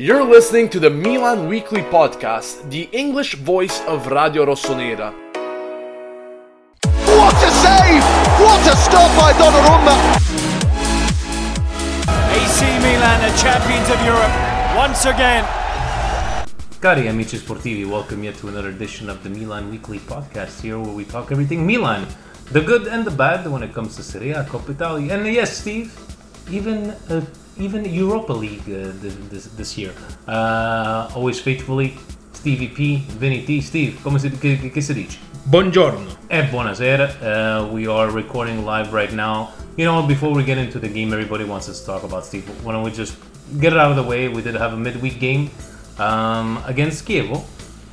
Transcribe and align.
You're 0.00 0.24
listening 0.24 0.70
to 0.70 0.80
the 0.80 0.88
Milan 0.88 1.46
Weekly 1.46 1.82
Podcast, 1.82 2.70
the 2.70 2.88
English 2.90 3.34
voice 3.34 3.84
of 3.84 4.06
Radio 4.06 4.46
Rossonera. 4.46 5.12
What 7.04 7.36
a 7.36 7.50
save! 7.60 8.00
What 8.40 8.64
a 8.64 8.76
stop 8.80 9.12
by 9.20 9.36
Donnarumma! 9.36 9.92
AC 12.32 12.64
Milan 12.80 13.20
the 13.28 13.36
champions 13.36 13.90
of 13.92 14.00
Europe 14.00 14.32
once 14.74 15.04
again. 15.04 15.44
Cari 16.80 17.06
amici 17.08 17.36
sportivi, 17.36 17.84
welcome 17.84 18.24
yet 18.24 18.38
to 18.38 18.48
another 18.48 18.70
edition 18.70 19.10
of 19.10 19.22
the 19.22 19.28
Milan 19.28 19.70
Weekly 19.70 19.98
Podcast 19.98 20.62
here 20.62 20.78
where 20.78 20.94
we 20.94 21.04
talk 21.04 21.30
everything 21.30 21.66
Milan, 21.66 22.06
the 22.52 22.62
good 22.62 22.86
and 22.86 23.04
the 23.04 23.10
bad 23.10 23.46
when 23.46 23.62
it 23.62 23.74
comes 23.74 23.96
to 23.96 24.02
Serie 24.02 24.30
A, 24.30 24.44
Coppa 24.44 24.70
Italia, 24.70 25.12
and 25.12 25.26
yes, 25.26 25.58
Steve, 25.58 25.92
even 26.48 26.96
uh, 27.10 27.20
even 27.60 27.84
Europa 27.84 28.32
League 28.32 28.68
uh, 28.68 28.92
this, 29.00 29.14
this, 29.28 29.46
this 29.56 29.78
year. 29.78 29.92
Uh, 30.26 31.10
always 31.14 31.38
faithfully, 31.38 31.94
Stevie 32.32 32.68
P, 32.68 32.96
Vinny 33.18 33.44
T. 33.44 33.60
Steve, 33.60 34.00
come 34.02 34.18
si, 34.18 34.30
che, 34.30 34.70
che 34.70 34.80
si 34.80 34.94
dice? 34.94 35.18
Buongiorno. 35.44 36.16
Eh, 36.28 36.44
buonasera. 36.44 37.20
Uh, 37.20 37.66
we 37.72 37.86
are 37.86 38.10
recording 38.10 38.64
live 38.64 38.92
right 38.92 39.12
now. 39.12 39.50
You 39.76 39.84
know, 39.84 40.02
before 40.06 40.32
we 40.32 40.44
get 40.44 40.58
into 40.58 40.78
the 40.78 40.88
game, 40.88 41.12
everybody 41.12 41.44
wants 41.44 41.68
us 41.68 41.80
to 41.80 41.86
talk 41.86 42.02
about 42.02 42.24
Steve. 42.24 42.48
Why 42.64 42.72
don't 42.72 42.82
we 42.82 42.90
just 42.90 43.16
get 43.58 43.72
it 43.72 43.78
out 43.78 43.90
of 43.90 43.96
the 43.96 44.02
way? 44.02 44.28
We 44.28 44.42
did 44.42 44.54
have 44.54 44.72
a 44.72 44.76
midweek 44.76 45.18
game 45.18 45.50
um, 45.98 46.62
against 46.66 47.06
Chievo. 47.06 47.44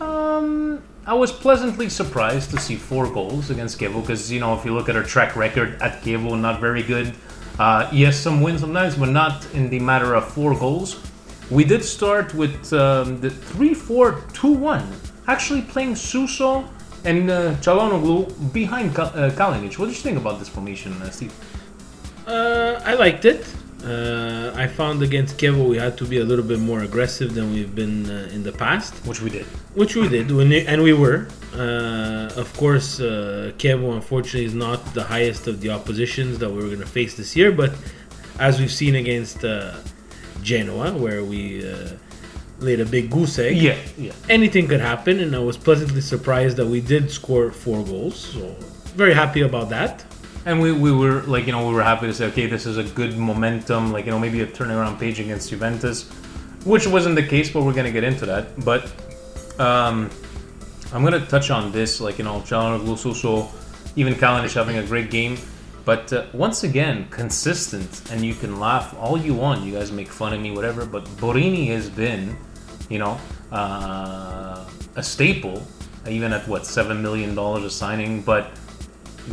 Um, 0.02 0.82
I 1.06 1.14
was 1.14 1.32
pleasantly 1.32 1.90
surprised 1.90 2.52
to 2.52 2.60
see 2.60 2.76
four 2.76 3.08
goals 3.08 3.50
against 3.50 3.80
Chievo 3.80 4.02
because, 4.02 4.32
you 4.32 4.40
know, 4.40 4.54
if 4.58 4.66
you 4.66 4.74
look 4.74 4.90
at 4.90 4.96
our 4.96 5.04
track 5.04 5.36
record 5.36 5.82
at 5.82 6.02
Chievo, 6.04 6.40
not 6.40 6.60
very 6.60 6.84
good. 6.84 7.14
Uh, 7.60 7.90
yes, 7.92 8.20
some 8.20 8.42
wins 8.42 8.62
sometimes, 8.62 8.96
but 8.96 9.10
not 9.10 9.46
in 9.54 9.70
the 9.70 9.80
matter 9.80 10.14
of 10.14 10.28
four 10.28 10.54
goals. 10.58 11.02
We 11.50 11.64
did 11.64 11.84
start 11.84 12.34
with 12.34 12.72
um, 12.74 13.20
the 13.20 13.30
3 13.30 13.74
4 13.74 14.22
2 14.34 14.48
1, 14.48 14.84
actually 15.28 15.62
playing 15.64 15.96
Suso 15.96 16.66
and 17.06 17.30
uh, 17.32 17.56
Çalhanoğlu 17.62 18.54
behind 18.54 18.94
Ka- 18.94 19.12
uh, 19.16 19.32
Kalinic. 19.32 19.80
What 19.80 19.88
did 19.88 19.96
you 19.96 20.04
think 20.04 20.18
about 20.18 20.40
this 20.40 20.50
formation, 20.50 20.92
uh, 21.02 21.10
Steve? 21.10 21.32
Uh, 22.28 22.80
I 22.86 22.94
liked 22.96 23.26
it. 23.26 23.46
Uh, 23.88 24.52
I 24.64 24.68
found 24.68 25.02
against 25.02 25.38
Chievo 25.40 25.64
we 25.74 25.78
had 25.78 25.98
to 26.02 26.06
be 26.06 26.18
a 26.20 26.26
little 26.32 26.44
bit 26.54 26.60
more 26.60 26.82
aggressive 26.90 27.30
than 27.38 27.46
we've 27.54 27.74
been 27.74 28.10
uh, 28.10 28.36
in 28.36 28.42
the 28.44 28.52
past, 28.52 28.94
Which 29.10 29.22
we 29.22 29.30
did. 29.30 29.46
which 29.82 29.96
we 29.96 30.06
did, 30.10 30.26
and 30.72 30.80
we 30.84 30.94
were. 31.04 31.20
Uh, 31.56 32.30
of 32.44 32.50
course, 32.58 33.00
uh, 33.00 33.08
Chievo 33.60 33.88
unfortunately 33.96 34.46
is 34.46 34.54
not 34.68 34.80
the 34.94 35.04
highest 35.04 35.48
of 35.48 35.56
the 35.62 35.70
oppositions 35.78 36.34
that 36.40 36.50
we 36.50 36.58
were 36.62 36.70
going 36.74 36.86
to 36.90 36.94
face 37.00 37.14
this 37.16 37.32
year, 37.40 37.52
but 37.52 37.72
as 38.40 38.60
we've 38.60 38.72
seen 38.84 38.96
against 38.96 39.44
uh, 39.46 39.76
Genoa, 40.44 40.92
where 41.04 41.24
we 41.24 41.42
uh, 41.68 41.90
laid 42.60 42.80
a 42.82 42.86
big 42.86 43.10
goose 43.10 43.40
egg, 43.40 43.56
Yeah, 43.58 43.78
yeah. 43.98 44.12
anything 44.30 44.68
could 44.68 44.82
happen, 44.82 45.20
and 45.24 45.36
I 45.36 45.40
was 45.40 45.58
pleasantly 45.58 46.02
surprised 46.02 46.58
that 46.58 46.68
we 46.68 46.82
did 46.82 47.10
score 47.10 47.52
four 47.52 47.84
goals. 47.86 48.18
So 48.34 48.56
very 48.96 49.14
happy 49.14 49.42
about 49.42 49.70
that. 49.70 50.04
And 50.46 50.62
we, 50.62 50.72
we 50.72 50.92
were 50.92 51.24
like, 51.24 51.46
you 51.46 51.52
know, 51.52 51.68
we 51.68 51.74
were 51.74 51.84
happy 51.84 52.08
to 52.08 52.14
say, 52.14 52.26
okay, 52.28 52.48
this 52.48 52.66
is 52.66 52.78
a 52.78 52.84
good 52.84 53.18
momentum, 53.18 53.92
like, 53.92 54.06
you 54.06 54.12
know, 54.12 54.20
maybe 54.20 54.42
a 54.42 54.48
turnaround 54.48 54.98
page 54.98 55.20
against 55.20 55.50
Juventus, 55.50 56.10
which 56.64 56.88
wasn't 56.88 57.16
the 57.16 57.24
case, 57.24 57.50
but 57.52 57.64
we're 57.64 57.74
to 57.86 57.92
get 57.92 58.06
into 58.06 58.26
that. 58.26 58.64
But 58.64 58.86
um, 59.60 60.10
I'm 60.94 61.04
to 61.12 61.26
touch 61.26 61.52
on 61.52 61.72
this, 61.72 62.00
like, 62.00 62.18
you 62.18 62.24
know, 62.24 62.40
Çalhanoğlu, 62.42 62.98
Suso, 62.98 63.50
even 63.98 64.14
Kalinic 64.14 64.54
having 64.54 64.78
a 64.78 64.84
great 64.84 65.12
game. 65.12 65.38
But 65.84 66.12
uh, 66.12 66.26
once 66.34 66.64
again, 66.64 67.08
consistent, 67.10 68.10
and 68.12 68.24
you 68.24 68.34
can 68.34 68.60
laugh 68.60 68.94
all 69.00 69.18
you 69.18 69.34
want. 69.34 69.64
You 69.64 69.74
guys 69.74 69.90
make 69.90 70.10
fun 70.10 70.34
of 70.34 70.42
me, 70.42 70.52
whatever. 70.52 70.86
But 70.86 71.06
Borini 71.18 71.68
has 71.68 71.90
been, 71.90 72.36
you 72.90 73.00
know, 73.00 73.18
uh, 73.54 74.66
a 74.96 75.02
staple, 75.02 75.66
even 76.08 76.34
at 76.34 76.46
what 76.46 76.66
seven 76.66 77.02
million 77.02 77.36
dollars 77.36 77.64
a 77.64 77.70
signing. 77.70 78.22
But 78.22 78.52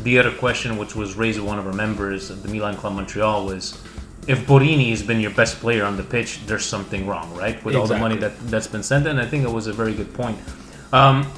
the 0.02 0.18
other 0.18 0.32
question, 0.32 0.76
which 0.76 0.94
was 0.94 1.14
raised 1.16 1.38
by 1.38 1.46
one 1.46 1.58
of 1.58 1.66
our 1.66 1.72
members 1.72 2.30
at 2.30 2.42
the 2.42 2.48
Milan 2.48 2.76
Club 2.76 2.94
Montreal, 2.94 3.46
was 3.46 3.80
if 4.26 4.46
Borini 4.46 4.90
has 4.90 5.02
been 5.02 5.20
your 5.20 5.30
best 5.30 5.60
player 5.60 5.84
on 5.84 5.96
the 5.96 6.02
pitch, 6.02 6.44
there's 6.46 6.64
something 6.64 7.06
wrong, 7.06 7.34
right? 7.36 7.62
With 7.64 7.76
all 7.76 7.86
the 7.86 7.98
money 7.98 8.16
that 8.16 8.38
that's 8.48 8.66
been 8.66 8.82
sent, 8.82 9.06
and 9.06 9.20
I 9.20 9.26
think 9.26 9.44
it 9.44 9.50
was 9.50 9.66
a 9.66 9.72
very 9.72 9.94
good 9.94 10.12
point. 10.14 10.38
Um, 10.92 11.30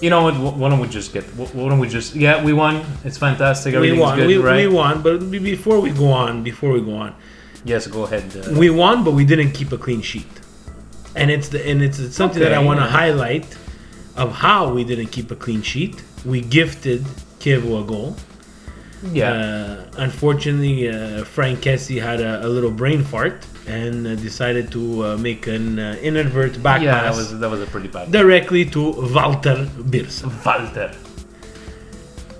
you 0.00 0.10
know 0.10 0.24
what? 0.24 0.56
Why 0.56 0.68
don't 0.68 0.80
we 0.80 0.88
just 0.88 1.12
get? 1.12 1.24
Why 1.36 1.68
don't 1.68 1.78
we 1.78 1.88
just? 1.88 2.14
Yeah, 2.14 2.42
we 2.42 2.52
won. 2.52 2.84
It's 3.04 3.18
fantastic. 3.18 3.74
We 3.74 3.98
won. 3.98 4.18
good, 4.18 4.26
we, 4.26 4.38
right? 4.38 4.68
we 4.68 4.74
won, 4.74 5.02
but 5.02 5.30
before 5.30 5.80
we 5.80 5.90
go 5.90 6.10
on, 6.10 6.42
before 6.42 6.72
we 6.72 6.80
go 6.80 6.96
on, 6.96 7.14
Yes, 7.64 7.86
go 7.86 8.02
ahead. 8.04 8.24
Uh, 8.36 8.58
we 8.58 8.70
won, 8.70 9.04
but 9.04 9.12
we 9.12 9.24
didn't 9.24 9.52
keep 9.52 9.70
a 9.72 9.78
clean 9.78 10.02
sheet, 10.02 10.26
and 11.14 11.30
it's 11.30 11.48
the 11.48 11.64
and 11.68 11.82
it's 11.82 12.14
something 12.14 12.40
that 12.40 12.52
I 12.52 12.58
want 12.58 12.80
to 12.80 12.86
yeah. 12.86 12.90
highlight 12.90 13.56
of 14.16 14.32
how 14.32 14.72
we 14.72 14.84
didn't 14.84 15.08
keep 15.08 15.30
a 15.30 15.36
clean 15.36 15.62
sheet. 15.62 16.02
We 16.24 16.40
gifted 16.40 17.02
Chievo 17.40 17.82
a 17.82 17.84
goal. 17.84 18.16
yeah. 19.12 19.32
Uh, 19.32 19.84
unfortunately, 19.98 20.88
uh, 20.88 21.24
Frank 21.24 21.60
Kessie 21.60 22.00
had 22.00 22.20
a, 22.20 22.46
a 22.46 22.48
little 22.48 22.70
brain 22.70 23.02
fart 23.02 23.44
and 23.66 24.06
uh, 24.06 24.14
decided 24.16 24.70
to 24.72 25.04
uh, 25.04 25.16
make 25.18 25.46
an 25.48 25.78
uh, 25.78 25.96
inadvert 26.02 26.62
back 26.62 26.82
yeah, 26.82 27.02
that 27.02 27.14
was 27.16 27.38
that 27.38 27.50
was 27.50 27.60
a 27.60 27.66
pretty 27.66 27.88
bad. 27.88 28.10
directly 28.12 28.64
to 28.64 28.80
Walter 29.14 29.66
Birsa. 29.90 30.26
Walter. 30.44 30.90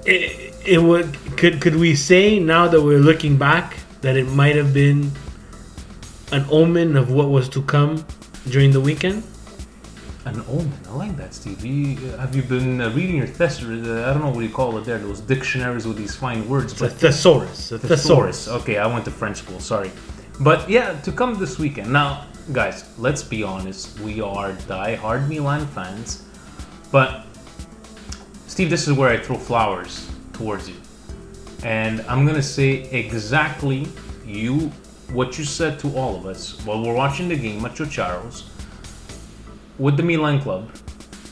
it, 0.05 0.55
it 0.65 0.81
would 0.83 1.17
could 1.37 1.61
could 1.61 1.77
we 1.77 1.95
say 1.95 2.39
now 2.39 2.69
that 2.69 2.81
we're 2.83 2.99
looking 3.11 3.37
back 3.37 3.77
that 4.01 4.17
it 4.17 4.27
might 4.29 4.57
have 4.57 4.73
been 4.75 5.11
an 6.33 6.45
omen 6.51 6.97
of 6.97 7.11
what 7.11 7.29
was 7.29 7.49
to 7.49 7.63
come 7.63 8.05
during 8.49 8.71
the 8.73 8.81
weekend? 8.81 9.23
An 10.25 10.41
omen. 10.49 10.73
I 10.89 10.93
like 10.95 11.17
that, 11.17 11.35
Steve. 11.35 11.65
You, 11.65 11.97
have 12.13 12.37
you 12.37 12.43
been 12.43 12.81
uh, 12.81 12.91
reading 12.91 13.17
your 13.17 13.27
thesaurus? 13.27 13.85
Uh, 13.85 14.09
I 14.09 14.13
don't 14.13 14.23
know 14.23 14.31
what 14.31 14.45
you 14.45 14.51
call 14.51 14.79
it 14.79 14.85
there. 14.85 14.99
Those 14.99 15.21
dictionaries 15.21 15.85
with 15.85 15.97
these 15.97 16.15
fine 16.15 16.49
words. 16.49 16.81
A 16.81 16.89
thesaurus. 16.89 17.73
A 17.73 17.79
thesaurus. 17.81 18.47
Okay, 18.47 18.79
I 18.79 18.87
went 18.87 19.05
to 19.07 19.11
French 19.11 19.39
school. 19.39 19.59
Sorry, 19.59 19.91
but 20.39 20.71
yeah, 20.71 21.01
to 21.01 21.11
come 21.11 21.35
this 21.41 21.59
weekend. 21.59 21.93
Now, 21.93 22.27
guys, 22.53 22.85
let's 22.99 23.25
be 23.25 23.43
honest. 23.43 23.99
We 23.99 24.21
are 24.21 24.53
die-hard 24.69 25.29
Milan 25.29 25.67
fans, 25.67 26.25
but 26.93 27.27
Steve, 28.47 28.71
this 28.71 28.87
is 28.87 28.95
where 28.97 29.11
I 29.11 29.19
throw 29.19 29.37
flowers 29.37 30.09
towards 30.35 30.69
you, 30.69 30.77
and 31.65 32.01
I'm 32.03 32.25
gonna 32.25 32.41
say 32.43 32.85
exactly 32.91 33.89
you 34.25 34.71
what 35.13 35.37
you 35.37 35.45
said 35.45 35.81
to 35.81 35.97
all 35.97 36.15
of 36.15 36.27
us 36.27 36.65
while 36.65 36.81
we're 36.81 36.95
watching 36.95 37.29
the 37.29 37.37
game 37.37 37.65
at 37.65 37.73
Chocharo's 37.73 38.52
with 39.83 39.97
the 39.97 40.03
Milan 40.03 40.41
club. 40.41 40.63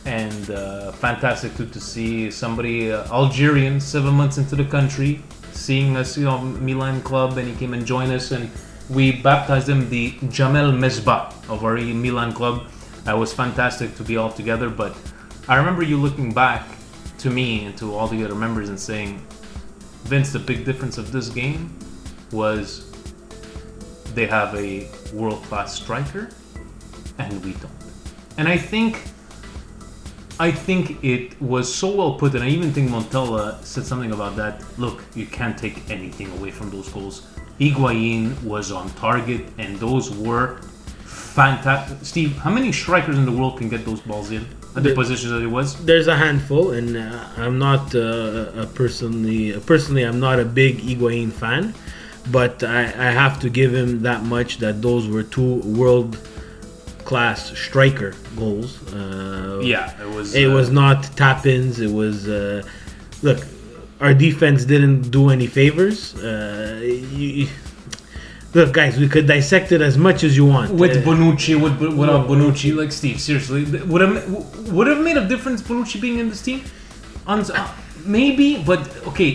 and 0.07 0.51
uh, 0.51 0.91
fantastic 0.93 1.55
to, 1.59 1.65
to 1.67 1.81
see 1.81 2.31
somebody 2.31 2.91
uh, 2.91 3.05
Algerian 3.13 3.79
seven 3.79 4.15
months 4.15 4.39
into 4.39 4.57
the 4.57 4.65
country 4.65 5.23
seeing 5.53 5.97
us, 5.97 6.17
you 6.17 6.25
know, 6.25 6.39
Milan 6.39 7.03
club, 7.03 7.37
and 7.39 7.47
he 7.47 7.55
came 7.55 7.75
and 7.75 7.85
joined 7.85 8.13
us, 8.13 8.31
and 8.31 8.51
we 8.89 9.13
baptized 9.13 9.69
him 9.69 9.89
the 9.91 10.13
Djamel 10.35 10.73
Mesbah 10.73 11.33
of 11.49 11.65
our 11.65 11.77
Milan 11.77 12.33
club. 12.33 12.67
That 13.05 13.17
was 13.17 13.33
fantastic 13.33 13.95
to 13.97 14.03
be 14.03 14.17
all 14.17 14.33
together, 14.33 14.71
but 14.71 14.97
I 15.49 15.57
remember 15.57 15.83
you 15.83 15.97
looking 15.99 16.33
back 16.33 16.67
to 17.19 17.31
me 17.31 17.67
and 17.67 17.77
to 17.79 17.95
all 17.95 18.09
the 18.09 18.25
other 18.25 18.35
members 18.35 18.69
and 18.71 18.81
saying, 18.81 19.25
Vince, 20.05 20.33
the 20.33 20.39
big 20.39 20.65
difference 20.65 20.97
of 20.97 21.13
this 21.13 21.29
game 21.29 21.77
was 22.33 22.91
they 24.15 24.27
have 24.27 24.55
a 24.55 24.89
world 25.13 25.43
class 25.45 25.75
striker 25.75 26.31
and 27.19 27.45
we 27.45 27.53
don't. 27.55 27.90
And 28.39 28.49
I 28.49 28.57
think 28.57 29.03
I 30.39 30.51
think 30.51 31.05
it 31.05 31.41
was 31.43 31.73
so 31.73 31.95
well 31.95 32.15
put, 32.15 32.35
and 32.35 32.43
I 32.43 32.49
even 32.49 32.73
think 32.73 32.91
Montella 32.91 33.63
said 33.63 33.85
something 33.85 34.13
about 34.13 34.37
that. 34.37 34.63
Look, 34.79 35.03
you 35.15 35.27
can't 35.27 35.57
take 35.59 35.91
anything 35.91 36.31
away 36.39 36.51
from 36.51 36.71
those 36.71 36.89
goals. 36.89 37.27
Higuain 37.59 38.43
was 38.43 38.73
on 38.73 38.89
target, 38.95 39.43
and 39.59 39.77
those 39.79 40.11
were 40.11 40.57
fantastic. 41.05 41.99
Steve, 42.03 42.37
how 42.39 42.51
many 42.51 42.73
strikers 42.73 43.19
in 43.19 43.27
the 43.27 43.33
world 43.33 43.59
can 43.59 43.69
get 43.69 43.85
those 43.85 44.01
balls 44.01 44.31
in 44.31 44.47
at 44.75 44.83
the 44.83 44.89
The- 44.91 44.95
positions 44.95 45.31
that 45.33 45.43
it 45.43 45.47
was? 45.47 45.85
There's 45.85 46.07
a 46.09 46.17
handful, 46.17 46.71
and 46.71 46.97
uh, 46.97 47.25
I'm 47.37 47.59
not 47.59 47.95
uh, 47.95 48.63
a 48.63 48.67
personally 48.67 49.53
personally 49.67 50.05
I'm 50.05 50.21
not 50.21 50.41
a 50.41 50.45
big 50.47 50.79
Higuain 50.79 51.33
fan, 51.33 51.75
but 52.33 52.63
I, 52.63 52.85
I 52.85 53.11
have 53.23 53.39
to 53.41 53.51
give 53.51 53.75
him 53.75 54.01
that 54.03 54.23
much 54.25 54.57
that 54.59 54.81
those 54.81 55.07
were 55.07 55.23
two 55.23 55.57
world 55.81 56.17
class 57.11 57.39
striker 57.67 58.13
goals. 58.43 58.71
Uh, 58.95 59.61
Yeah, 59.73 60.05
it 60.05 60.11
was. 60.17 60.27
It 60.43 60.49
uh, 60.49 60.59
was 60.59 60.69
not 60.83 60.99
tap 61.21 61.41
ins. 61.55 61.75
It 61.87 61.93
was 62.03 62.17
uh, 62.29 62.63
look. 63.27 63.41
Our 64.05 64.15
defense 64.27 64.61
didn't 64.73 65.03
do 65.19 65.23
any 65.37 65.49
favors. 65.59 65.99
Uh, 66.15 66.81
you, 67.21 67.49
look, 68.57 68.71
guys, 68.81 68.93
we 69.03 69.09
could 69.15 69.27
dissect 69.35 69.69
it 69.77 69.83
as 69.91 69.97
much 70.07 70.19
as 70.29 70.33
you 70.39 70.47
want. 70.55 70.69
with 70.83 70.97
Uh, 70.97 71.07
Bonucci, 71.09 71.55
with 71.65 71.75
without 72.01 72.23
Bonucci, 72.31 72.71
like 72.81 72.93
Steve, 73.01 73.19
seriously, 73.29 73.63
would 73.93 74.03
have 74.07 74.15
would 74.75 74.89
have 74.93 75.01
made 75.09 75.19
a 75.25 75.27
difference 75.33 75.59
Bonucci 75.69 75.99
being 76.05 76.19
in 76.23 76.27
this 76.33 76.43
team? 76.49 76.61
On, 77.27 77.39
uh, 77.41 77.69
maybe, 78.19 78.49
but 78.71 78.81
okay, 79.11 79.31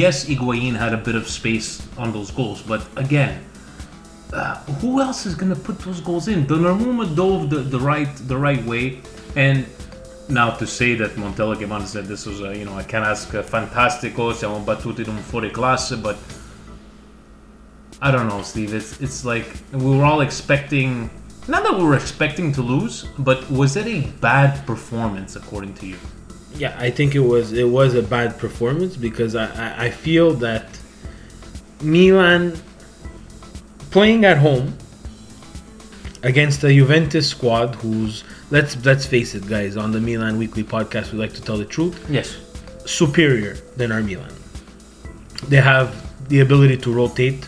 yes, 0.00 0.14
Higuain 0.30 0.72
had 0.84 0.92
a 0.98 1.02
bit 1.08 1.16
of 1.20 1.24
space 1.40 1.68
on 2.02 2.08
those 2.16 2.30
goals, 2.38 2.58
but 2.72 2.82
again, 3.06 3.32
uh, 4.34 4.56
who 4.80 5.00
else 5.00 5.26
is 5.26 5.34
gonna 5.34 5.56
put 5.56 5.78
those 5.78 6.00
goals 6.00 6.28
in? 6.28 6.46
Donnarumma 6.46 7.14
dove 7.14 7.50
the, 7.50 7.58
the 7.58 7.78
right 7.78 8.14
the 8.28 8.36
right 8.36 8.62
way, 8.64 9.00
and 9.36 9.66
now 10.28 10.50
to 10.50 10.66
say 10.66 10.94
that 10.96 11.12
Montella 11.12 11.58
came 11.58 11.70
on 11.72 11.80
and 11.80 11.88
said 11.88 12.06
this 12.06 12.26
was 12.26 12.40
a, 12.40 12.56
you 12.56 12.64
know 12.64 12.74
I 12.74 12.82
can 12.82 13.02
ask 13.02 13.32
a 13.34 13.42
fantastico, 13.42 14.32
siamo 14.32 14.64
battuti 14.64 15.04
in 15.04 15.10
un 15.10 15.22
fuori 15.22 15.52
classe, 15.52 15.96
but 15.96 16.16
I 18.02 18.10
don't 18.10 18.28
know, 18.28 18.42
Steve. 18.42 18.74
It's 18.74 19.00
it's 19.00 19.24
like 19.24 19.46
we 19.72 19.96
were 19.96 20.04
all 20.04 20.20
expecting. 20.20 21.10
Not 21.46 21.62
that 21.62 21.76
we 21.78 21.84
were 21.84 21.94
expecting 21.94 22.52
to 22.52 22.62
lose, 22.62 23.04
but 23.18 23.48
was 23.50 23.76
it 23.76 23.86
a 23.86 24.00
bad 24.20 24.66
performance 24.66 25.36
according 25.36 25.74
to 25.74 25.86
you? 25.86 25.96
Yeah, 26.56 26.74
I 26.78 26.90
think 26.90 27.14
it 27.14 27.20
was 27.20 27.52
it 27.52 27.68
was 27.68 27.94
a 27.94 28.02
bad 28.02 28.38
performance 28.38 28.96
because 28.96 29.36
I, 29.36 29.46
I, 29.46 29.84
I 29.86 29.90
feel 29.90 30.32
that 30.34 30.66
Milan 31.82 32.56
playing 33.94 34.24
at 34.24 34.38
home 34.38 34.66
against 36.22 36.64
a 36.64 36.70
Juventus 36.80 37.28
squad 37.28 37.74
who's 37.76 38.24
let's 38.50 38.72
let's 38.84 39.06
face 39.06 39.34
it 39.38 39.46
guys 39.46 39.76
on 39.76 39.92
the 39.92 40.00
Milan 40.00 40.34
Weekly 40.42 40.64
podcast 40.64 41.12
we 41.12 41.18
like 41.18 41.34
to 41.34 41.42
tell 41.42 41.56
the 41.64 41.64
truth 41.76 41.94
Yes. 42.10 42.28
superior 42.86 43.54
than 43.78 43.92
our 43.92 44.02
Milan. 44.02 44.32
They 45.48 45.60
have 45.60 45.88
the 46.28 46.40
ability 46.40 46.78
to 46.78 46.92
rotate 46.92 47.46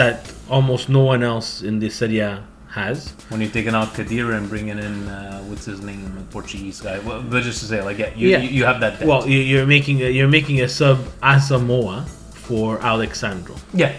that 0.00 0.18
almost 0.50 0.88
no 0.88 1.02
one 1.04 1.22
else 1.22 1.62
in 1.62 1.78
the 1.78 1.90
Serie 1.90 2.18
A 2.20 2.42
has. 2.70 3.10
When 3.28 3.40
you're 3.40 3.50
taking 3.58 3.74
out 3.74 3.88
Khedira 3.96 4.34
and 4.38 4.48
bringing 4.48 4.78
in 4.88 4.96
uh, 5.08 5.40
what's 5.48 5.66
his 5.66 5.80
name, 5.80 6.02
the 6.16 6.22
Portuguese 6.36 6.80
guy. 6.80 6.98
Well, 6.98 7.22
but 7.22 7.42
just 7.44 7.60
to 7.60 7.66
say, 7.66 7.80
like, 7.82 7.98
yeah, 7.98 8.10
you, 8.16 8.28
Yeah. 8.30 8.38
you, 8.38 8.48
you 8.48 8.64
have 8.64 8.80
that. 8.80 8.92
depth. 8.98 9.04
Well, 9.10 9.28
you- 9.28 9.38
you're 9.50 9.66
making 9.76 10.00
a, 10.02 10.10
you're 10.16 10.32
making 10.38 10.60
a 10.62 10.68
sub 10.68 10.98
Asamoah 11.22 12.08
for 12.48 12.78
Alex 12.80 13.20
Sandro. 13.20 13.56
yeah. 13.72 13.92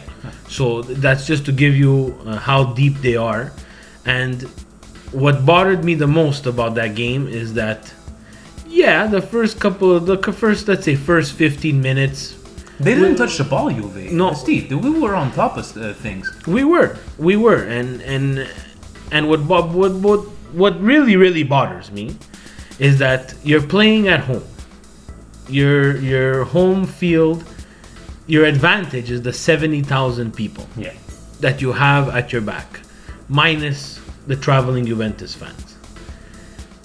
So 0.47 0.81
that's 0.81 1.27
just 1.27 1.45
to 1.45 1.51
give 1.51 1.75
you 1.75 1.94
uh, 2.25 2.38
how 2.38 2.74
deep 2.74 2.95
they 3.01 3.15
are. 3.15 3.51
And 4.06 4.42
what 5.12 5.45
bothered 5.45 5.83
me 5.83 5.94
the 5.95 6.07
most 6.07 6.45
about 6.47 6.74
that 6.75 6.95
game 6.95 7.27
is 7.27 7.53
that, 7.53 7.94
yeah, 8.68 9.06
the 9.07 9.21
first 9.21 9.59
couple 9.59 9.92
of 9.95 10.06
the 10.07 10.18
first, 10.33 10.68
let's 10.68 10.86
say, 10.86 10.95
first 10.95 11.33
15 11.33 11.80
minutes, 11.80 12.36
They 12.80 12.94
didn't 12.95 13.18
touch 13.18 13.38
the 13.38 13.44
ball, 13.44 13.69
Juve. 13.69 14.12
No. 14.12 14.33
Steve, 14.33 14.71
we 14.71 14.89
were 15.00 15.15
on 15.15 15.31
top 15.31 15.57
of 15.57 15.65
uh, 15.77 15.94
things. 15.94 16.25
we 16.47 16.63
were, 16.63 16.97
we 17.18 17.36
were, 17.45 17.62
and 17.77 18.01
and 18.13 18.25
and 19.12 19.30
what 19.30 19.42
bo- 19.47 19.69
what 19.80 19.94
what 20.07 20.21
what 20.62 20.74
really 20.92 21.15
really 21.15 21.44
bothers 21.56 21.88
me 21.92 22.06
is 22.80 22.97
that 23.06 23.33
you're 23.47 23.68
playing 23.75 24.03
at 24.15 24.21
home. 24.30 24.44
Your 25.47 25.95
your 26.12 26.44
home 26.56 26.86
field, 26.86 27.39
your 28.27 28.45
advantage 28.45 29.12
is 29.12 29.22
the 29.22 29.33
70,000 29.33 30.36
people. 30.36 30.68
Yeah. 30.75 30.94
that 31.42 31.62
you 31.62 31.74
have 31.74 32.10
at 32.10 32.31
your 32.31 32.42
back, 32.42 32.80
minus 33.27 34.00
the 34.27 34.36
traveling 34.36 34.86
Juventus 34.86 35.36
fans. 35.36 35.75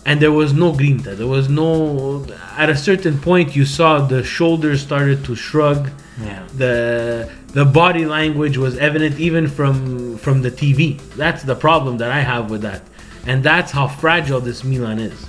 And 0.04 0.20
there 0.20 0.32
was 0.32 0.52
no 0.52 0.72
grinta. 0.72 1.16
There 1.16 1.26
was 1.26 1.48
no. 1.48 2.26
At 2.56 2.70
a 2.70 2.76
certain 2.76 3.18
point, 3.20 3.54
you 3.54 3.64
saw 3.64 4.00
the 4.00 4.24
shoulders 4.24 4.80
started 4.82 5.24
to 5.26 5.36
shrug. 5.36 5.90
Yeah. 6.20 6.46
The 6.56 7.30
the 7.52 7.64
body 7.64 8.06
language 8.06 8.56
was 8.56 8.76
evident 8.78 9.20
even 9.20 9.46
from 9.46 10.16
from 10.18 10.42
the 10.42 10.50
TV. 10.50 10.98
That's 11.16 11.42
the 11.42 11.54
problem 11.54 11.98
that 11.98 12.10
I 12.10 12.20
have 12.20 12.50
with 12.50 12.62
that, 12.62 12.82
and 13.26 13.42
that's 13.44 13.70
how 13.72 13.88
fragile 13.88 14.40
this 14.40 14.64
Milan 14.64 14.98
is. 14.98 15.26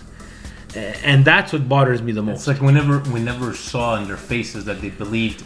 And 1.03 1.25
that's 1.25 1.51
what 1.51 1.67
bothers 1.67 2.01
me 2.01 2.13
the 2.13 2.21
most. 2.23 2.39
It's 2.39 2.47
like 2.47 2.61
we 2.61 2.71
never 2.71 2.99
we 3.11 3.19
never 3.19 3.53
saw 3.53 3.97
in 3.97 4.07
their 4.07 4.17
faces 4.17 4.63
that 4.65 4.79
they 4.81 4.89
believed 4.89 5.43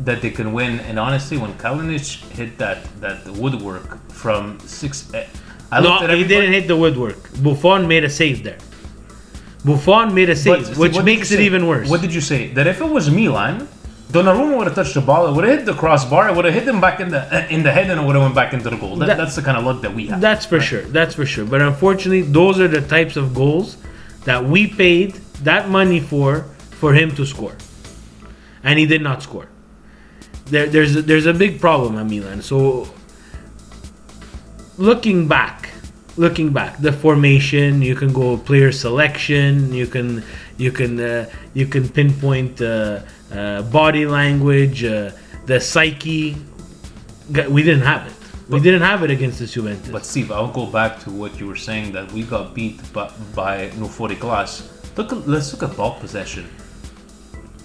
that 0.00 0.22
they 0.22 0.30
can 0.30 0.52
win. 0.52 0.80
And 0.80 0.98
honestly, 0.98 1.36
when 1.38 1.54
Kalinic 1.54 2.20
hit 2.30 2.58
that 2.58 2.78
that 3.00 3.26
woodwork 3.28 3.86
from 4.10 4.58
six, 4.60 5.12
eh, 5.14 5.26
I 5.70 5.80
no, 5.80 6.06
he 6.06 6.24
didn't 6.24 6.52
hit 6.52 6.68
the 6.68 6.76
woodwork. 6.76 7.18
Buffon 7.42 7.86
made 7.88 8.04
a 8.04 8.10
save 8.10 8.42
there. 8.42 8.58
Buffon 9.64 10.14
made 10.14 10.30
a 10.30 10.36
save, 10.36 10.66
see, 10.66 10.74
which 10.74 10.92
did 10.92 11.04
makes 11.04 11.30
it 11.32 11.40
even 11.40 11.66
worse. 11.66 11.88
What 11.90 12.00
did 12.00 12.14
you 12.14 12.20
say? 12.20 12.48
That 12.52 12.66
if 12.68 12.80
it 12.80 12.88
was 12.88 13.10
Milan, 13.10 13.68
Donnarumma 14.12 14.56
would 14.58 14.66
have 14.68 14.76
touched 14.76 14.94
the 14.94 15.00
ball, 15.00 15.26
it 15.26 15.32
would 15.34 15.44
have 15.44 15.58
hit 15.58 15.66
the 15.66 15.74
crossbar, 15.74 16.28
it 16.28 16.36
would 16.36 16.44
have 16.44 16.54
hit 16.54 16.68
him 16.68 16.80
back 16.80 17.00
in 17.00 17.08
the 17.08 17.22
eh, 17.34 17.48
in 17.50 17.62
the 17.64 17.72
head, 17.72 17.90
and 17.90 18.00
it 18.00 18.04
would 18.06 18.14
have 18.14 18.22
went 18.22 18.34
back 18.36 18.52
into 18.52 18.70
the 18.70 18.76
goal. 18.76 18.94
That, 18.96 19.06
That- 19.06 19.16
that's 19.18 19.34
the 19.34 19.42
kind 19.42 19.58
of 19.58 19.64
luck 19.64 19.82
that 19.82 19.92
we 19.94 20.06
have. 20.06 20.20
That's 20.20 20.46
for 20.46 20.60
sure. 20.60 20.82
That's 20.82 21.14
for 21.14 21.26
sure. 21.26 21.44
But 21.44 21.60
unfortunately, 21.62 22.22
those 22.22 22.60
are 22.60 22.68
the 22.68 22.80
types 22.82 23.16
of 23.16 23.34
goals 23.34 23.76
that 24.24 24.44
we 24.44 24.68
paid 24.68 25.14
that 25.42 25.68
money 25.68 25.98
for 26.00 26.44
for 26.70 26.94
him 26.94 27.10
to 27.16 27.26
score, 27.26 27.56
and 28.62 28.78
he 28.78 28.86
did 28.86 29.02
not 29.02 29.22
score. 29.22 29.48
There, 30.46 30.66
there's 30.66 30.96
a, 30.96 31.02
there's 31.02 31.26
a 31.26 31.34
big 31.34 31.60
problem 31.60 31.96
at 31.98 32.06
Milan. 32.06 32.42
So 32.42 32.88
looking 34.78 35.28
back, 35.28 35.70
looking 36.16 36.52
back, 36.52 36.78
the 36.78 36.92
formation 36.92 37.82
you 37.82 37.94
can 37.94 38.12
go 38.12 38.36
player 38.36 38.72
selection. 38.72 39.72
You 39.72 39.86
can 39.86 40.22
you 40.56 40.72
can 40.72 41.00
uh, 41.00 41.30
you 41.54 41.66
can 41.66 41.88
pinpoint 41.88 42.60
uh, 42.60 43.00
uh, 43.32 43.62
body 43.62 44.06
language, 44.06 44.84
uh, 44.84 45.10
the 45.46 45.60
psyche. 45.60 46.36
We 47.48 47.62
didn't 47.62 47.82
have 47.82 48.06
it. 48.06 48.12
We 48.48 48.60
didn't 48.60 48.82
have 48.82 49.02
it 49.02 49.10
against 49.10 49.40
the 49.40 49.46
Juventus. 49.46 49.90
But 49.90 50.06
Steve, 50.06 50.30
I'll 50.30 50.52
go 50.52 50.66
back 50.66 51.00
to 51.00 51.10
what 51.10 51.40
you 51.40 51.48
were 51.48 51.56
saying 51.56 51.90
that 51.92 52.12
we 52.12 52.22
got 52.22 52.54
beat 52.54 52.80
by, 52.92 53.10
by 53.34 53.70
Nufori 53.70 54.18
Glass. 54.20 54.70
Look, 54.96 55.10
let's 55.26 55.52
look 55.52 55.68
at 55.68 55.76
ball 55.76 55.98
possession. 55.98 56.48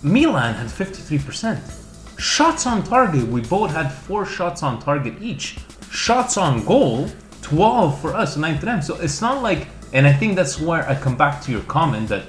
Milan 0.01 0.55
had 0.55 0.67
53%. 0.67 1.80
Shots 2.21 2.67
on 2.67 2.83
target, 2.83 3.27
we 3.27 3.41
both 3.41 3.71
had 3.71 3.89
four 3.91 4.27
shots 4.27 4.61
on 4.61 4.79
target 4.79 5.15
each. 5.23 5.57
Shots 5.89 6.37
on 6.37 6.63
goal, 6.65 7.09
12 7.41 7.99
for 7.99 8.13
us, 8.13 8.37
9 8.37 8.59
for 8.59 8.65
them. 8.65 8.83
So 8.83 8.95
it's 9.01 9.21
not 9.21 9.41
like, 9.41 9.67
and 9.91 10.05
I 10.05 10.13
think 10.13 10.35
that's 10.35 10.59
where 10.61 10.87
I 10.87 10.93
come 10.93 11.17
back 11.17 11.41
to 11.41 11.51
your 11.51 11.63
comment 11.63 12.09
that 12.09 12.25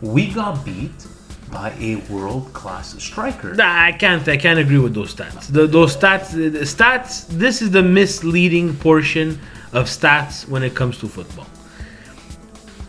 we 0.00 0.28
got 0.28 0.64
beat 0.64 1.06
by 1.52 1.74
a 1.78 1.96
world 2.10 2.54
class 2.54 2.96
striker. 3.02 3.54
I 3.60 3.92
can't. 3.92 4.26
I 4.26 4.38
can't 4.38 4.58
agree 4.58 4.78
with 4.78 4.94
those 4.94 5.14
stats. 5.14 5.52
The, 5.52 5.66
those 5.66 5.94
stats, 5.94 6.32
the 6.32 6.60
stats. 6.60 7.26
This 7.28 7.60
is 7.60 7.70
the 7.70 7.82
misleading 7.82 8.74
portion 8.76 9.38
of 9.74 9.88
stats 9.88 10.48
when 10.48 10.62
it 10.62 10.74
comes 10.74 10.96
to 11.00 11.06
football. 11.06 11.46